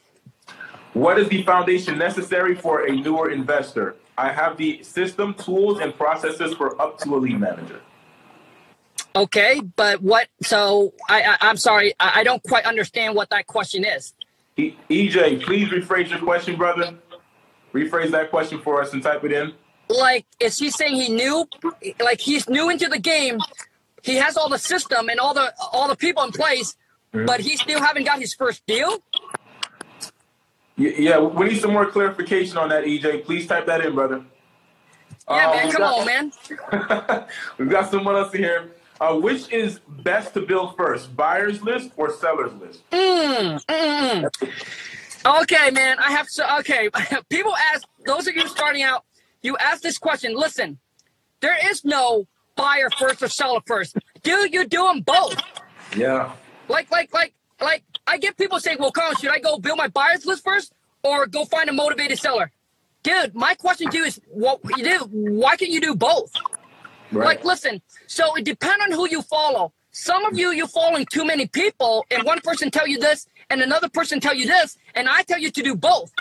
[0.93, 3.95] What is the foundation necessary for a newer investor?
[4.17, 7.81] I have the system, tools, and processes for up to a lead manager.
[9.15, 10.27] Okay, but what?
[10.41, 14.13] So I, I I'm sorry, I, I don't quite understand what that question is.
[14.57, 16.95] E- EJ, please rephrase your question, brother.
[17.73, 19.53] Rephrase that question for us and type it in.
[19.89, 21.47] Like, is he saying he knew?
[21.99, 23.39] Like, he's new into the game.
[24.03, 26.75] He has all the system and all the all the people in place,
[27.13, 27.25] Mhm.
[27.25, 28.99] but he still haven't got his first deal.
[30.77, 33.25] Y- Yeah, we need some more clarification on that, EJ.
[33.25, 34.23] Please type that in, brother.
[35.29, 35.71] Yeah, Uh, man.
[35.71, 37.25] Come got- on, man.
[37.57, 38.71] We've got someone else here.
[39.01, 42.89] Uh, which is best to build first, buyer's list or seller's list?
[42.91, 45.41] Mm, mm, mm.
[45.41, 45.97] Okay, man.
[45.99, 46.57] I have to.
[46.59, 46.89] Okay,
[47.29, 49.05] people ask those of you starting out.
[49.41, 50.35] You ask this question.
[50.35, 50.79] Listen,
[51.39, 53.97] there is no buyer first or seller first.
[54.21, 55.41] Dude, you do them both.
[55.95, 56.33] Yeah.
[56.67, 57.83] Like, like, like, like.
[58.05, 60.73] I get people saying, "Well, Colin, should I go build my buyers list first,
[61.03, 62.51] or go find a motivated seller?"
[63.03, 64.97] Dude, my question to you is, what you do?
[65.09, 66.33] Why can't you do both?
[67.11, 67.25] Right.
[67.25, 67.81] Like, listen.
[68.07, 69.73] So it depends on who you follow.
[69.91, 73.61] Some of you, you're following too many people, and one person tell you this, and
[73.61, 76.13] another person tell you this, and I tell you to do both.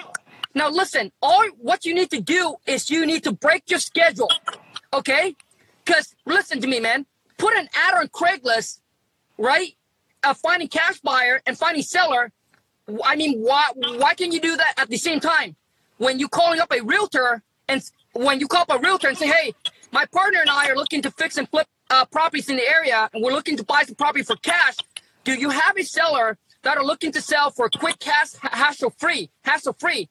[0.55, 1.12] Now, listen.
[1.22, 4.30] All what you need to do is you need to break your schedule,
[4.93, 5.36] okay?
[5.84, 7.07] Because listen to me, man.
[7.36, 8.80] Put an ad on Craigslist,
[9.36, 9.74] right?
[10.22, 12.32] Uh, finding cash buyer and finding seller.
[13.05, 15.55] I mean, why why can you do that at the same time?
[15.99, 17.82] When you calling up a realtor and
[18.14, 19.55] when you call up a realtor and say, "Hey,
[19.93, 23.09] my partner and I are looking to fix and flip uh, properties in the area,
[23.12, 24.76] and we're looking to buy some property for cash,"
[25.24, 29.30] do you have a seller that are looking to sell for quick cash, hassle free,
[29.45, 30.09] hassle free?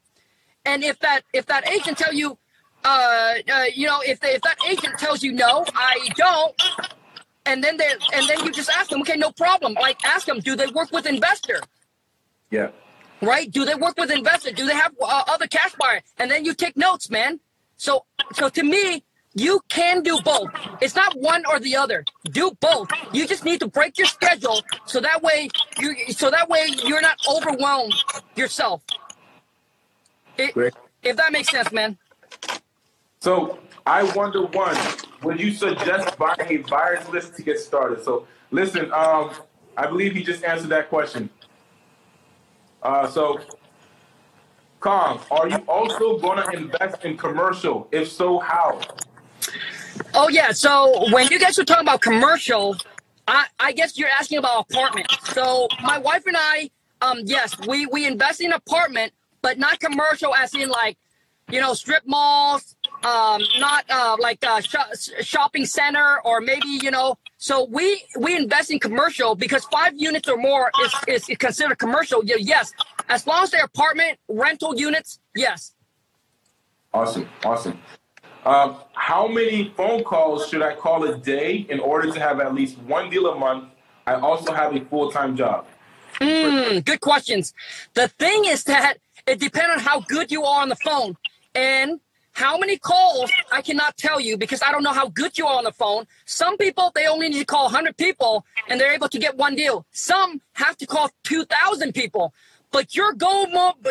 [0.65, 2.37] And if that if that agent tell you,
[2.83, 6.61] uh, uh, you know, if they, if that agent tells you no, I don't,
[7.45, 9.73] and then they and then you just ask them, okay, no problem.
[9.75, 11.61] Like ask them, do they work with investor?
[12.51, 12.69] yeah.
[13.21, 13.49] right?
[13.51, 14.53] Do they work with investors?
[14.53, 16.01] Do they have uh, other cash buyer?
[16.17, 17.39] And then you take notes, man.
[17.77, 19.03] So, so to me,
[19.37, 20.49] you can do both.
[20.81, 22.03] It's not one or the other.
[22.31, 22.89] Do both.
[23.13, 27.01] You just need to break your schedule so that way you so that way you're
[27.01, 27.93] not overwhelmed
[28.35, 28.81] yourself.
[30.37, 30.55] It-
[31.03, 31.97] if that makes sense, man.
[33.19, 34.75] So I wonder one,
[35.21, 38.03] would you suggest buying a buyer's list to get started?
[38.03, 39.31] So listen, um,
[39.77, 41.29] I believe he just answered that question.
[42.81, 43.39] Uh, so,
[44.79, 47.87] Kong, are you also going to invest in commercial?
[47.91, 48.79] If so, how?
[50.13, 50.51] Oh yeah.
[50.51, 52.77] So when you guys were talking about commercial,
[53.27, 55.07] I, I guess you're asking about apartment.
[55.23, 56.69] So my wife and I,
[57.01, 60.97] um, yes, we we invest in apartment, but not commercial, as in like,
[61.49, 66.91] you know, strip malls, um, not uh, like uh, sh- shopping center or maybe you
[66.91, 67.17] know.
[67.37, 72.23] So we we invest in commercial because five units or more is is considered commercial.
[72.25, 72.73] Yeah, yes,
[73.09, 75.73] as long as they're apartment rental units, yes.
[76.93, 77.79] Awesome, awesome.
[78.47, 82.55] Um, how many phone calls should I call a day in order to have at
[82.55, 83.65] least one deal a month?
[84.05, 85.65] I also have a full time job.
[86.21, 87.53] Hmm, good questions.
[87.93, 91.17] The thing is that it depends on how good you are on the phone
[91.55, 91.99] and
[92.31, 95.57] how many calls I cannot tell you because I don't know how good you are
[95.57, 96.07] on the phone.
[96.23, 99.55] Some people they only need to call 100 people and they're able to get one
[99.55, 99.85] deal.
[99.91, 102.33] Some have to call 2,000 people.
[102.71, 103.47] But your goal,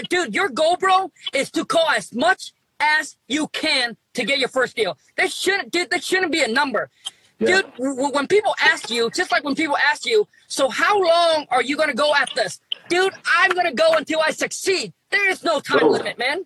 [0.09, 4.49] dude, your goal, bro, is to call as much as you can to get your
[4.49, 4.99] first deal.
[5.17, 6.91] There shouldn't, dude, shouldn't be a number.
[7.39, 7.47] Yeah.
[7.63, 11.47] Dude, w- when people ask you, just like when people ask you, so how long
[11.51, 12.61] are you going to go at this?
[12.89, 14.93] Dude, I'm going to go until I succeed.
[15.11, 15.89] There is no time Go.
[15.89, 16.45] limit, man.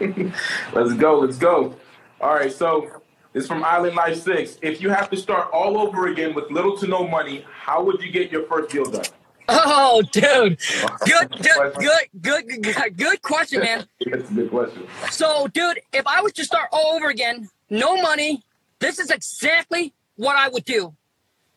[0.72, 1.76] Let's go, let's go.
[2.22, 3.02] All right, so
[3.34, 4.58] it's from Island Life 6.
[4.62, 8.00] If you have to start all over again with little to no money, how would
[8.00, 9.04] you get your first deal done?
[9.52, 10.58] Oh, dude.
[11.04, 11.74] Good, good,
[12.22, 13.86] good, good, good, question, man.
[14.06, 14.86] That's a good question.
[15.10, 18.42] So, dude, if I was to start all over again, no money,
[18.78, 20.94] this is exactly what I would do.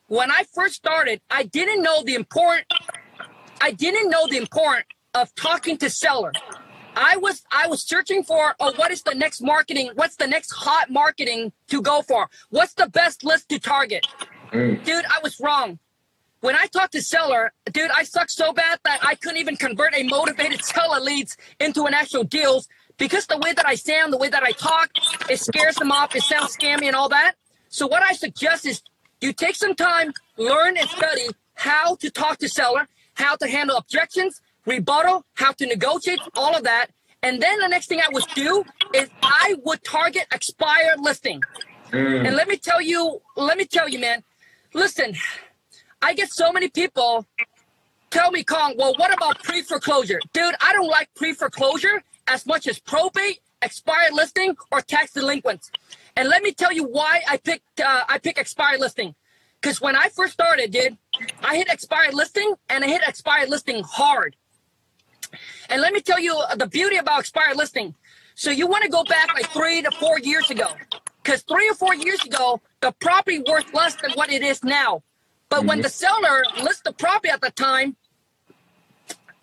[0.08, 2.66] When I first started, I didn't know the important
[3.62, 6.34] I didn't know the importance of talking to seller.
[6.96, 10.52] I was I was searching for oh what is the next marketing what's the next
[10.52, 14.06] hot marketing to go for what's the best list to target
[14.52, 14.84] Mm.
[14.84, 15.80] dude I was wrong
[16.44, 19.96] when I talked to seller dude I sucked so bad that I couldn't even convert
[19.96, 22.68] a motivated seller leads into an actual deals
[22.98, 24.90] because the way that I sound the way that I talk
[25.30, 27.34] it scares them off it sounds scammy and all that
[27.70, 28.82] so what I suggest is
[29.22, 33.78] you take some time learn and study how to talk to seller how to handle
[33.78, 36.88] objections rebuttal, how to negotiate, all of that.
[37.22, 38.64] And then the next thing I would do
[38.94, 41.42] is I would target expired listing.
[41.92, 42.28] Mm.
[42.28, 44.24] And let me tell you, let me tell you, man,
[44.74, 45.16] listen,
[46.04, 47.26] I get so many people
[48.10, 50.20] tell me, Kong, well, what about pre foreclosure?
[50.34, 55.72] Dude, I don't like pre foreclosure as much as probate, expired listing, or tax delinquents.
[56.18, 59.16] And let me tell you why I picked uh, I pick expired listing.
[59.62, 60.98] Because when I first started, dude,
[61.42, 64.36] I hit expired listing and I hit expired listing hard.
[65.70, 67.96] And let me tell you uh, the beauty about expired listing.
[68.36, 70.68] So you want to go back like three to four years ago,
[71.24, 75.02] because three or four years ago the property worth less than what it is now.
[75.54, 75.68] But mm-hmm.
[75.68, 77.96] when the seller lists the property at the time,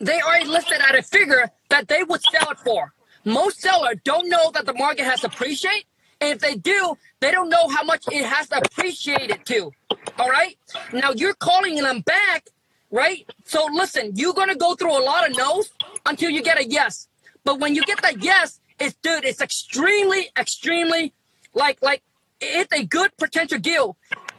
[0.00, 2.92] they already listed at a figure that they would sell it for.
[3.24, 5.84] Most sellers don't know that the market has appreciated.
[6.20, 9.70] And if they do, they don't know how much it has appreciated to.
[10.18, 10.58] All right.
[10.92, 12.48] Now you're calling them back,
[12.90, 13.24] right?
[13.44, 15.70] So listen, you're gonna go through a lot of no's
[16.06, 17.06] until you get a yes.
[17.44, 21.12] But when you get that yes, it's dude, it's extremely, extremely
[21.54, 22.02] like like
[22.40, 23.96] it's a good potential deal.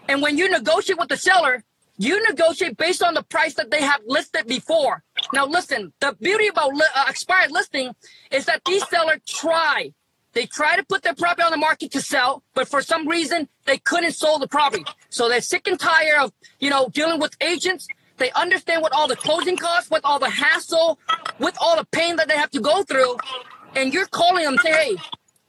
[0.07, 1.63] And when you negotiate with the seller,
[1.97, 5.03] you negotiate based on the price that they have listed before.
[5.33, 7.93] Now, listen, the beauty about li- uh, expired listing
[8.31, 9.93] is that these sellers try.
[10.33, 13.49] They try to put their property on the market to sell, but for some reason
[13.65, 14.87] they couldn't sell the property.
[15.09, 17.87] So they're sick and tired of, you know, dealing with agents.
[18.17, 20.99] They understand what all the closing costs, with all the hassle,
[21.39, 23.17] with all the pain that they have to go through.
[23.75, 24.97] And you're calling them, say, hey,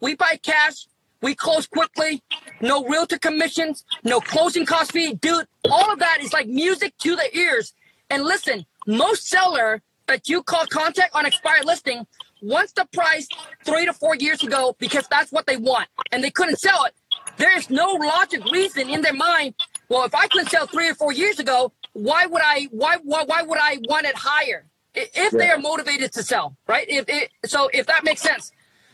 [0.01, 0.87] we buy cash,
[1.23, 2.23] we close quickly.
[2.61, 3.85] No realtor commissions.
[4.05, 5.15] No closing cost fee.
[5.15, 7.73] Dude, all of that is like music to the ears.
[8.11, 12.07] And listen, most seller that you call contact on expired listing
[12.43, 13.29] wants the price
[13.65, 16.95] three to four years ago because that's what they want and they couldn't sell it.
[17.37, 19.55] There is no logic reason in their mind.
[19.89, 22.69] Well, if I couldn't sell three or four years ago, why would I?
[22.71, 24.67] Why why, why would I want it higher?
[24.95, 26.87] If they are motivated to sell, right?
[26.89, 28.53] If it, so, if that makes sense.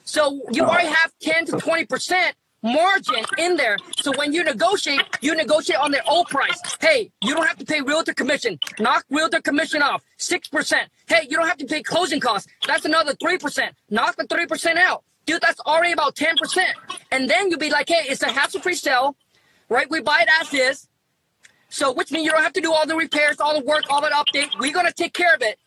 [0.08, 0.72] So you uh-huh.
[0.72, 2.32] already have 10 to 20%
[2.62, 3.76] margin in there.
[3.98, 6.58] So when you negotiate, you negotiate on their old price.
[6.80, 8.58] Hey, you don't have to pay realtor commission.
[8.80, 10.02] Knock realtor commission off.
[10.18, 10.74] 6%.
[11.06, 12.50] Hey, you don't have to pay closing costs.
[12.66, 13.68] That's another 3%.
[13.90, 15.04] Knock the 3% out.
[15.26, 16.64] Dude, that's already about 10%.
[17.12, 19.14] And then you'll be like, hey, it's a hassle-free sale,
[19.68, 19.90] right?
[19.90, 20.88] We buy it as is.
[21.68, 24.00] So which means you don't have to do all the repairs, all the work, all
[24.00, 24.58] the update.
[24.58, 25.58] We're going to take care of it.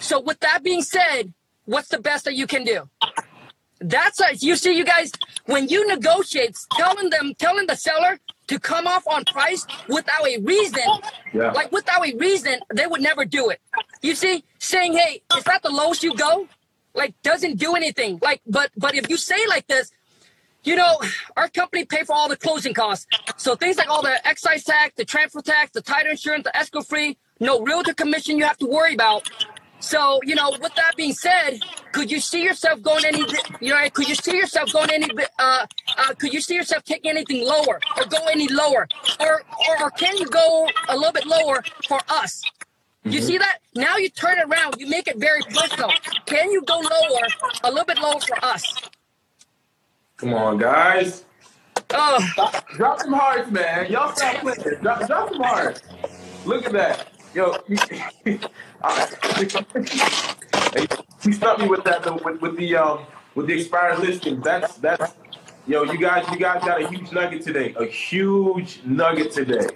[0.00, 1.32] So with that being said,
[1.64, 2.90] what's the best that you can do?
[3.80, 5.12] That's a, you see, you guys,
[5.46, 10.38] when you negotiate, telling them, telling the seller to come off on price without a
[10.40, 10.82] reason,
[11.34, 11.50] yeah.
[11.52, 13.60] like without a reason, they would never do it.
[14.02, 16.48] You see, saying, "Hey, is that the lowest you go?"
[16.94, 18.18] Like doesn't do anything.
[18.22, 19.92] Like, but but if you say like this,
[20.64, 20.98] you know,
[21.36, 23.06] our company pay for all the closing costs.
[23.36, 26.82] So things like all the excise tax, the transfer tax, the title insurance, the escrow
[26.82, 29.28] free, no realtor commission you have to worry about.
[29.80, 31.60] So, you know, with that being said,
[31.92, 33.24] could you see yourself going any,
[33.60, 35.08] you know, could you see yourself going any,
[35.38, 35.66] uh,
[35.98, 38.88] uh, could you see yourself taking anything lower or go any lower?
[39.20, 42.42] Or, or, or can you go a little bit lower for us?
[43.04, 43.26] You mm-hmm.
[43.26, 43.58] see that?
[43.74, 45.90] Now you turn it around, you make it very personal.
[46.24, 47.28] Can you go lower,
[47.62, 48.74] a little bit lower for us?
[50.16, 51.24] Come on, guys.
[51.90, 52.18] Oh.
[52.34, 53.92] Drop, drop some hearts, man.
[53.92, 54.80] Y'all stop playing.
[54.82, 55.82] Drop, drop some hearts.
[56.44, 57.08] Look at that.
[57.34, 57.76] Yo, you,
[58.82, 59.06] uh,
[61.24, 63.00] you stuck me with that though, with, with the um
[63.34, 64.40] with the expired listing.
[64.40, 65.14] That's that's
[65.66, 67.74] yo, you guys you guys got a huge nugget today.
[67.78, 69.66] A huge nugget today.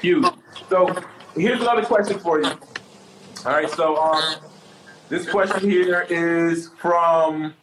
[0.00, 0.26] Huge.
[0.68, 0.94] So
[1.34, 2.50] here's another question for you.
[3.44, 4.36] All right, so um
[5.08, 7.54] this question here is from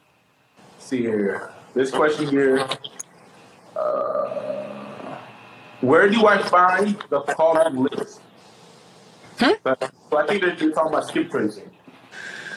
[0.78, 1.52] see here.
[1.74, 2.66] This question here.
[3.76, 5.18] Uh,
[5.80, 8.20] where do I find the following list?
[9.38, 9.56] Huh?
[10.10, 11.70] So I think that you're talking about skip tracing.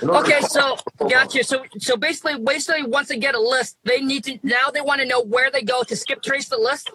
[0.04, 0.78] Okay, so
[1.10, 1.44] gotcha.
[1.44, 5.02] So so basically, basically, once they get a list, they need to now they want
[5.02, 6.92] to know where they go to skip trace the list.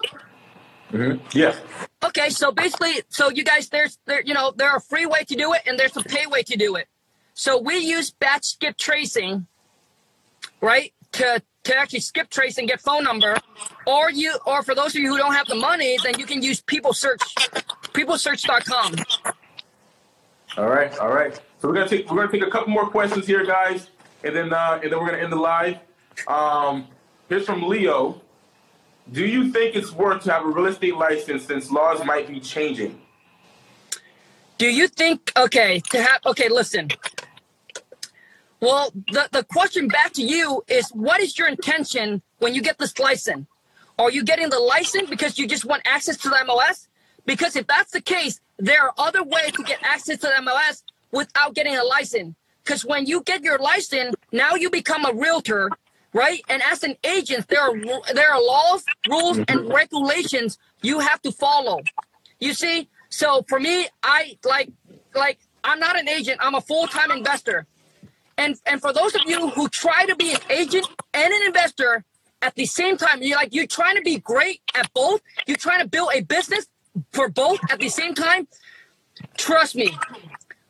[0.93, 1.26] Mm-hmm.
[1.37, 1.57] Yeah.
[2.05, 5.35] Okay, so basically, so you guys, there's there, you know, there are free way to
[5.35, 6.87] do it, and there's a pay way to do it.
[7.35, 9.47] So we use batch skip tracing,
[10.61, 13.37] right, to to actually skip trace and get phone number,
[13.87, 16.43] or you, or for those of you who don't have the money, then you can
[16.43, 17.20] use People Search,
[17.95, 18.97] PeopleSearch.com.
[20.59, 21.34] All right, all right.
[21.61, 23.88] So we're gonna take we're gonna take a couple more questions here, guys,
[24.22, 25.78] and then uh, and then we're gonna end the live.
[26.26, 26.88] Um,
[27.28, 28.20] here's from Leo.
[29.11, 32.38] Do you think it's worth to have a real estate license since laws might be
[32.38, 33.00] changing?
[34.59, 36.50] Do you think okay to have okay?
[36.50, 36.88] Listen.
[38.61, 42.78] Well, the, the question back to you is what is your intention when you get
[42.78, 43.46] this license?
[43.98, 46.86] Are you getting the license because you just want access to the MLS?
[47.26, 50.85] Because if that's the case, there are other ways to get access to the MLS
[51.11, 52.37] without getting a license.
[52.63, 55.69] Because when you get your license, now you become a realtor,
[56.13, 56.41] right?
[56.49, 57.75] And as an agent, there are
[58.15, 59.73] there are laws, rules, and mm-hmm.
[59.73, 61.81] regulations you have to follow.
[62.39, 64.71] You see, so for me, I like
[65.13, 66.39] like I'm not an agent.
[66.41, 67.67] I'm a full time investor.
[68.39, 72.05] And and for those of you who try to be an agent and an investor
[72.41, 75.21] at the same time, you're like you're trying to be great at both.
[75.49, 76.69] You're trying to build a business
[77.12, 78.49] for both at the same time,
[79.36, 79.97] trust me.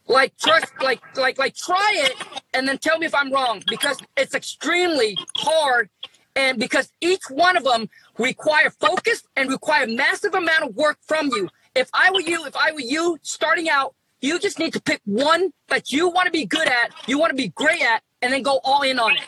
[0.09, 2.15] Like trust like like like try it
[2.53, 5.89] and then tell me if I'm wrong because it's extremely hard
[6.35, 11.29] and because each one of them require focus and require massive amount of work from
[11.29, 11.49] you.
[11.75, 15.01] If I were you, if I were you starting out, you just need to pick
[15.05, 18.33] one that you want to be good at, you want to be great at, and
[18.33, 19.25] then go all in on it.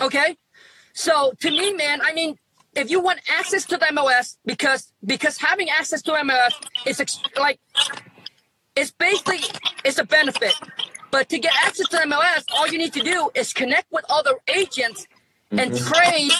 [0.00, 0.36] Okay?
[0.92, 2.36] So to me, man, I mean,
[2.74, 6.52] if you want access to the MLS, because because having access to MLS
[6.86, 7.60] is ex- like
[8.76, 9.40] it's basically
[9.84, 10.54] it's a benefit.
[11.10, 14.34] But to get access to MLS, all you need to do is connect with other
[14.54, 15.06] agents
[15.50, 15.92] and mm-hmm.
[15.92, 16.32] trade,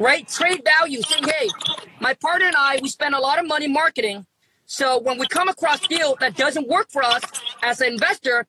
[0.00, 0.26] right?
[0.26, 1.02] Trade value.
[1.02, 1.48] Saying, hey,
[2.00, 4.26] my partner and I, we spend a lot of money marketing.
[4.64, 7.22] So when we come across deal that doesn't work for us
[7.62, 8.46] as an investor,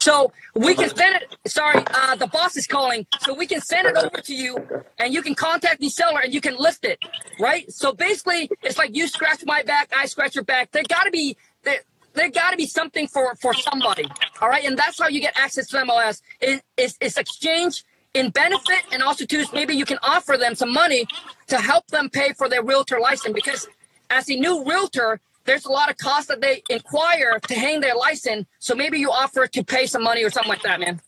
[0.00, 1.36] So we can send it.
[1.46, 3.06] Sorry, uh, the boss is calling.
[3.20, 4.56] So we can send it over to you,
[4.98, 6.98] and you can contact the seller, and you can list it,
[7.40, 7.70] right?
[7.72, 10.72] So basically, it's like you scratch my back, I scratch your back.
[10.72, 11.80] There got to be there.
[12.14, 14.04] There got to be something for for somebody,
[14.40, 14.64] all right?
[14.64, 16.20] And that's how you get access to MLS.
[16.40, 20.72] It, it's, it's exchange in benefit, and also too maybe you can offer them some
[20.72, 21.06] money
[21.48, 23.68] to help them pay for their realtor license because
[24.10, 27.94] as a new realtor there's a lot of costs that they inquire to hang their
[27.94, 28.46] license.
[28.58, 31.00] So maybe you offer to pay some money or something like that, man.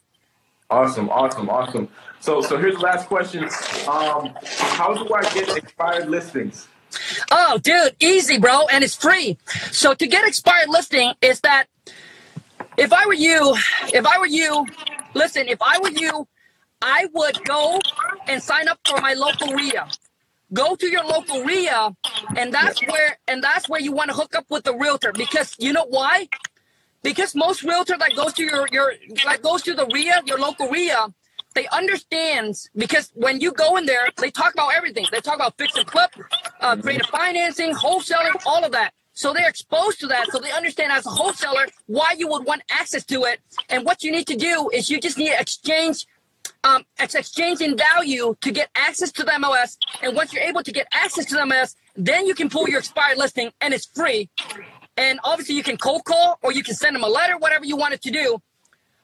[0.71, 1.89] Awesome, awesome, awesome.
[2.21, 3.45] So, so here's the last question.
[3.45, 6.69] Um, how do I get expired listings?
[7.31, 9.37] Oh, dude, easy, bro, and it's free.
[9.73, 11.67] So to get expired listing is that
[12.77, 13.57] if I were you,
[13.93, 14.67] if I were you,
[15.13, 16.27] listen, if I were you,
[16.81, 17.81] I would go
[18.27, 19.89] and sign up for my local REIA
[20.53, 21.95] go to your local REIA,
[22.37, 25.55] and that's where and that's where you want to hook up with the realtor because
[25.59, 26.29] you know why?
[27.03, 30.69] Because most realtor that goes to your your that goes to the REIA, your local
[30.69, 31.09] REIA,
[31.55, 35.07] they understand because when you go in there, they talk about everything.
[35.11, 36.11] They talk about fix and flip,
[36.61, 38.93] uh, creative financing, wholesaling, all of that.
[39.15, 40.27] So they're exposed to that.
[40.33, 43.41] So they understand as a wholesaler why you would want access to it.
[43.69, 46.07] And what you need to do is you just need to exchange
[46.65, 49.77] um, it's exchanging value to get access to the MLS.
[50.03, 52.79] And once you're able to get access to the MLS, then you can pull your
[52.79, 54.31] expired listing and it's free.
[54.97, 57.77] And obviously you can cold call or you can send them a letter, whatever you
[57.77, 58.43] wanted to do.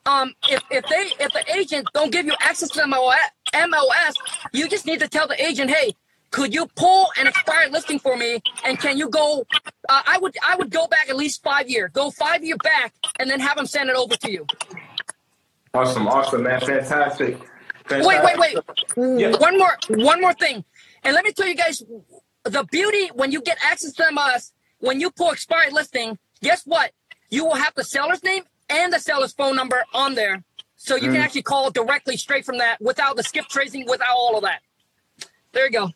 [0.05, 4.15] Um, if, if they if the agent don't give you access to the MLS,
[4.51, 5.93] you just need to tell the agent, hey,
[6.31, 8.41] could you pull an expired listing for me?
[8.65, 9.45] And can you go?
[9.87, 12.95] Uh, I would I would go back at least five year, go five year back,
[13.19, 14.47] and then have them send it over to you.
[15.73, 17.37] Awesome, awesome, man, fantastic.
[17.91, 18.57] Wait, wait, wait.
[19.19, 19.37] Yeah.
[19.37, 20.63] One more, one more thing.
[21.03, 21.83] And let me tell you guys,
[22.43, 26.91] the beauty when you get access to MLS, when you pull expired listing, guess what?
[27.29, 30.43] You will have the seller's name and the seller's phone number on there.
[30.75, 31.13] So you mm.
[31.13, 34.61] can actually call directly straight from that without the skip tracing, without all of that.
[35.51, 35.91] There you go.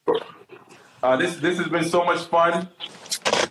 [1.02, 2.68] Uh, this this has been so much fun.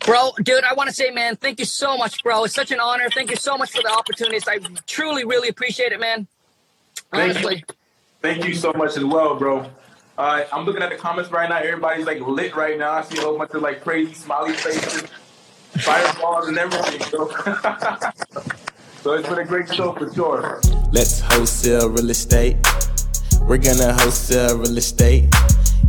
[0.06, 2.44] Bro, dude, I want to say, man, thank you so much, bro.
[2.44, 3.08] It's such an honor.
[3.08, 4.46] Thank you so much for the opportunities.
[4.46, 6.26] I truly, really appreciate it, man.
[7.12, 7.64] Honestly.
[8.24, 8.54] Thank you.
[8.54, 9.70] So much as well, bro.
[10.16, 11.58] Uh, I'm looking at the comments right now.
[11.58, 12.92] Everybody's like lit right now.
[12.92, 15.02] I see a whole bunch of like crazy smiley faces,
[15.84, 17.02] fireballs, and everything.
[17.02, 17.28] So,
[19.02, 20.62] so it's been a great show for sure.
[20.90, 22.56] Let's wholesale real estate.
[23.42, 25.28] We're gonna wholesale real estate.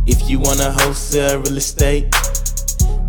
[0.04, 2.14] If you wanna wholesale real estate,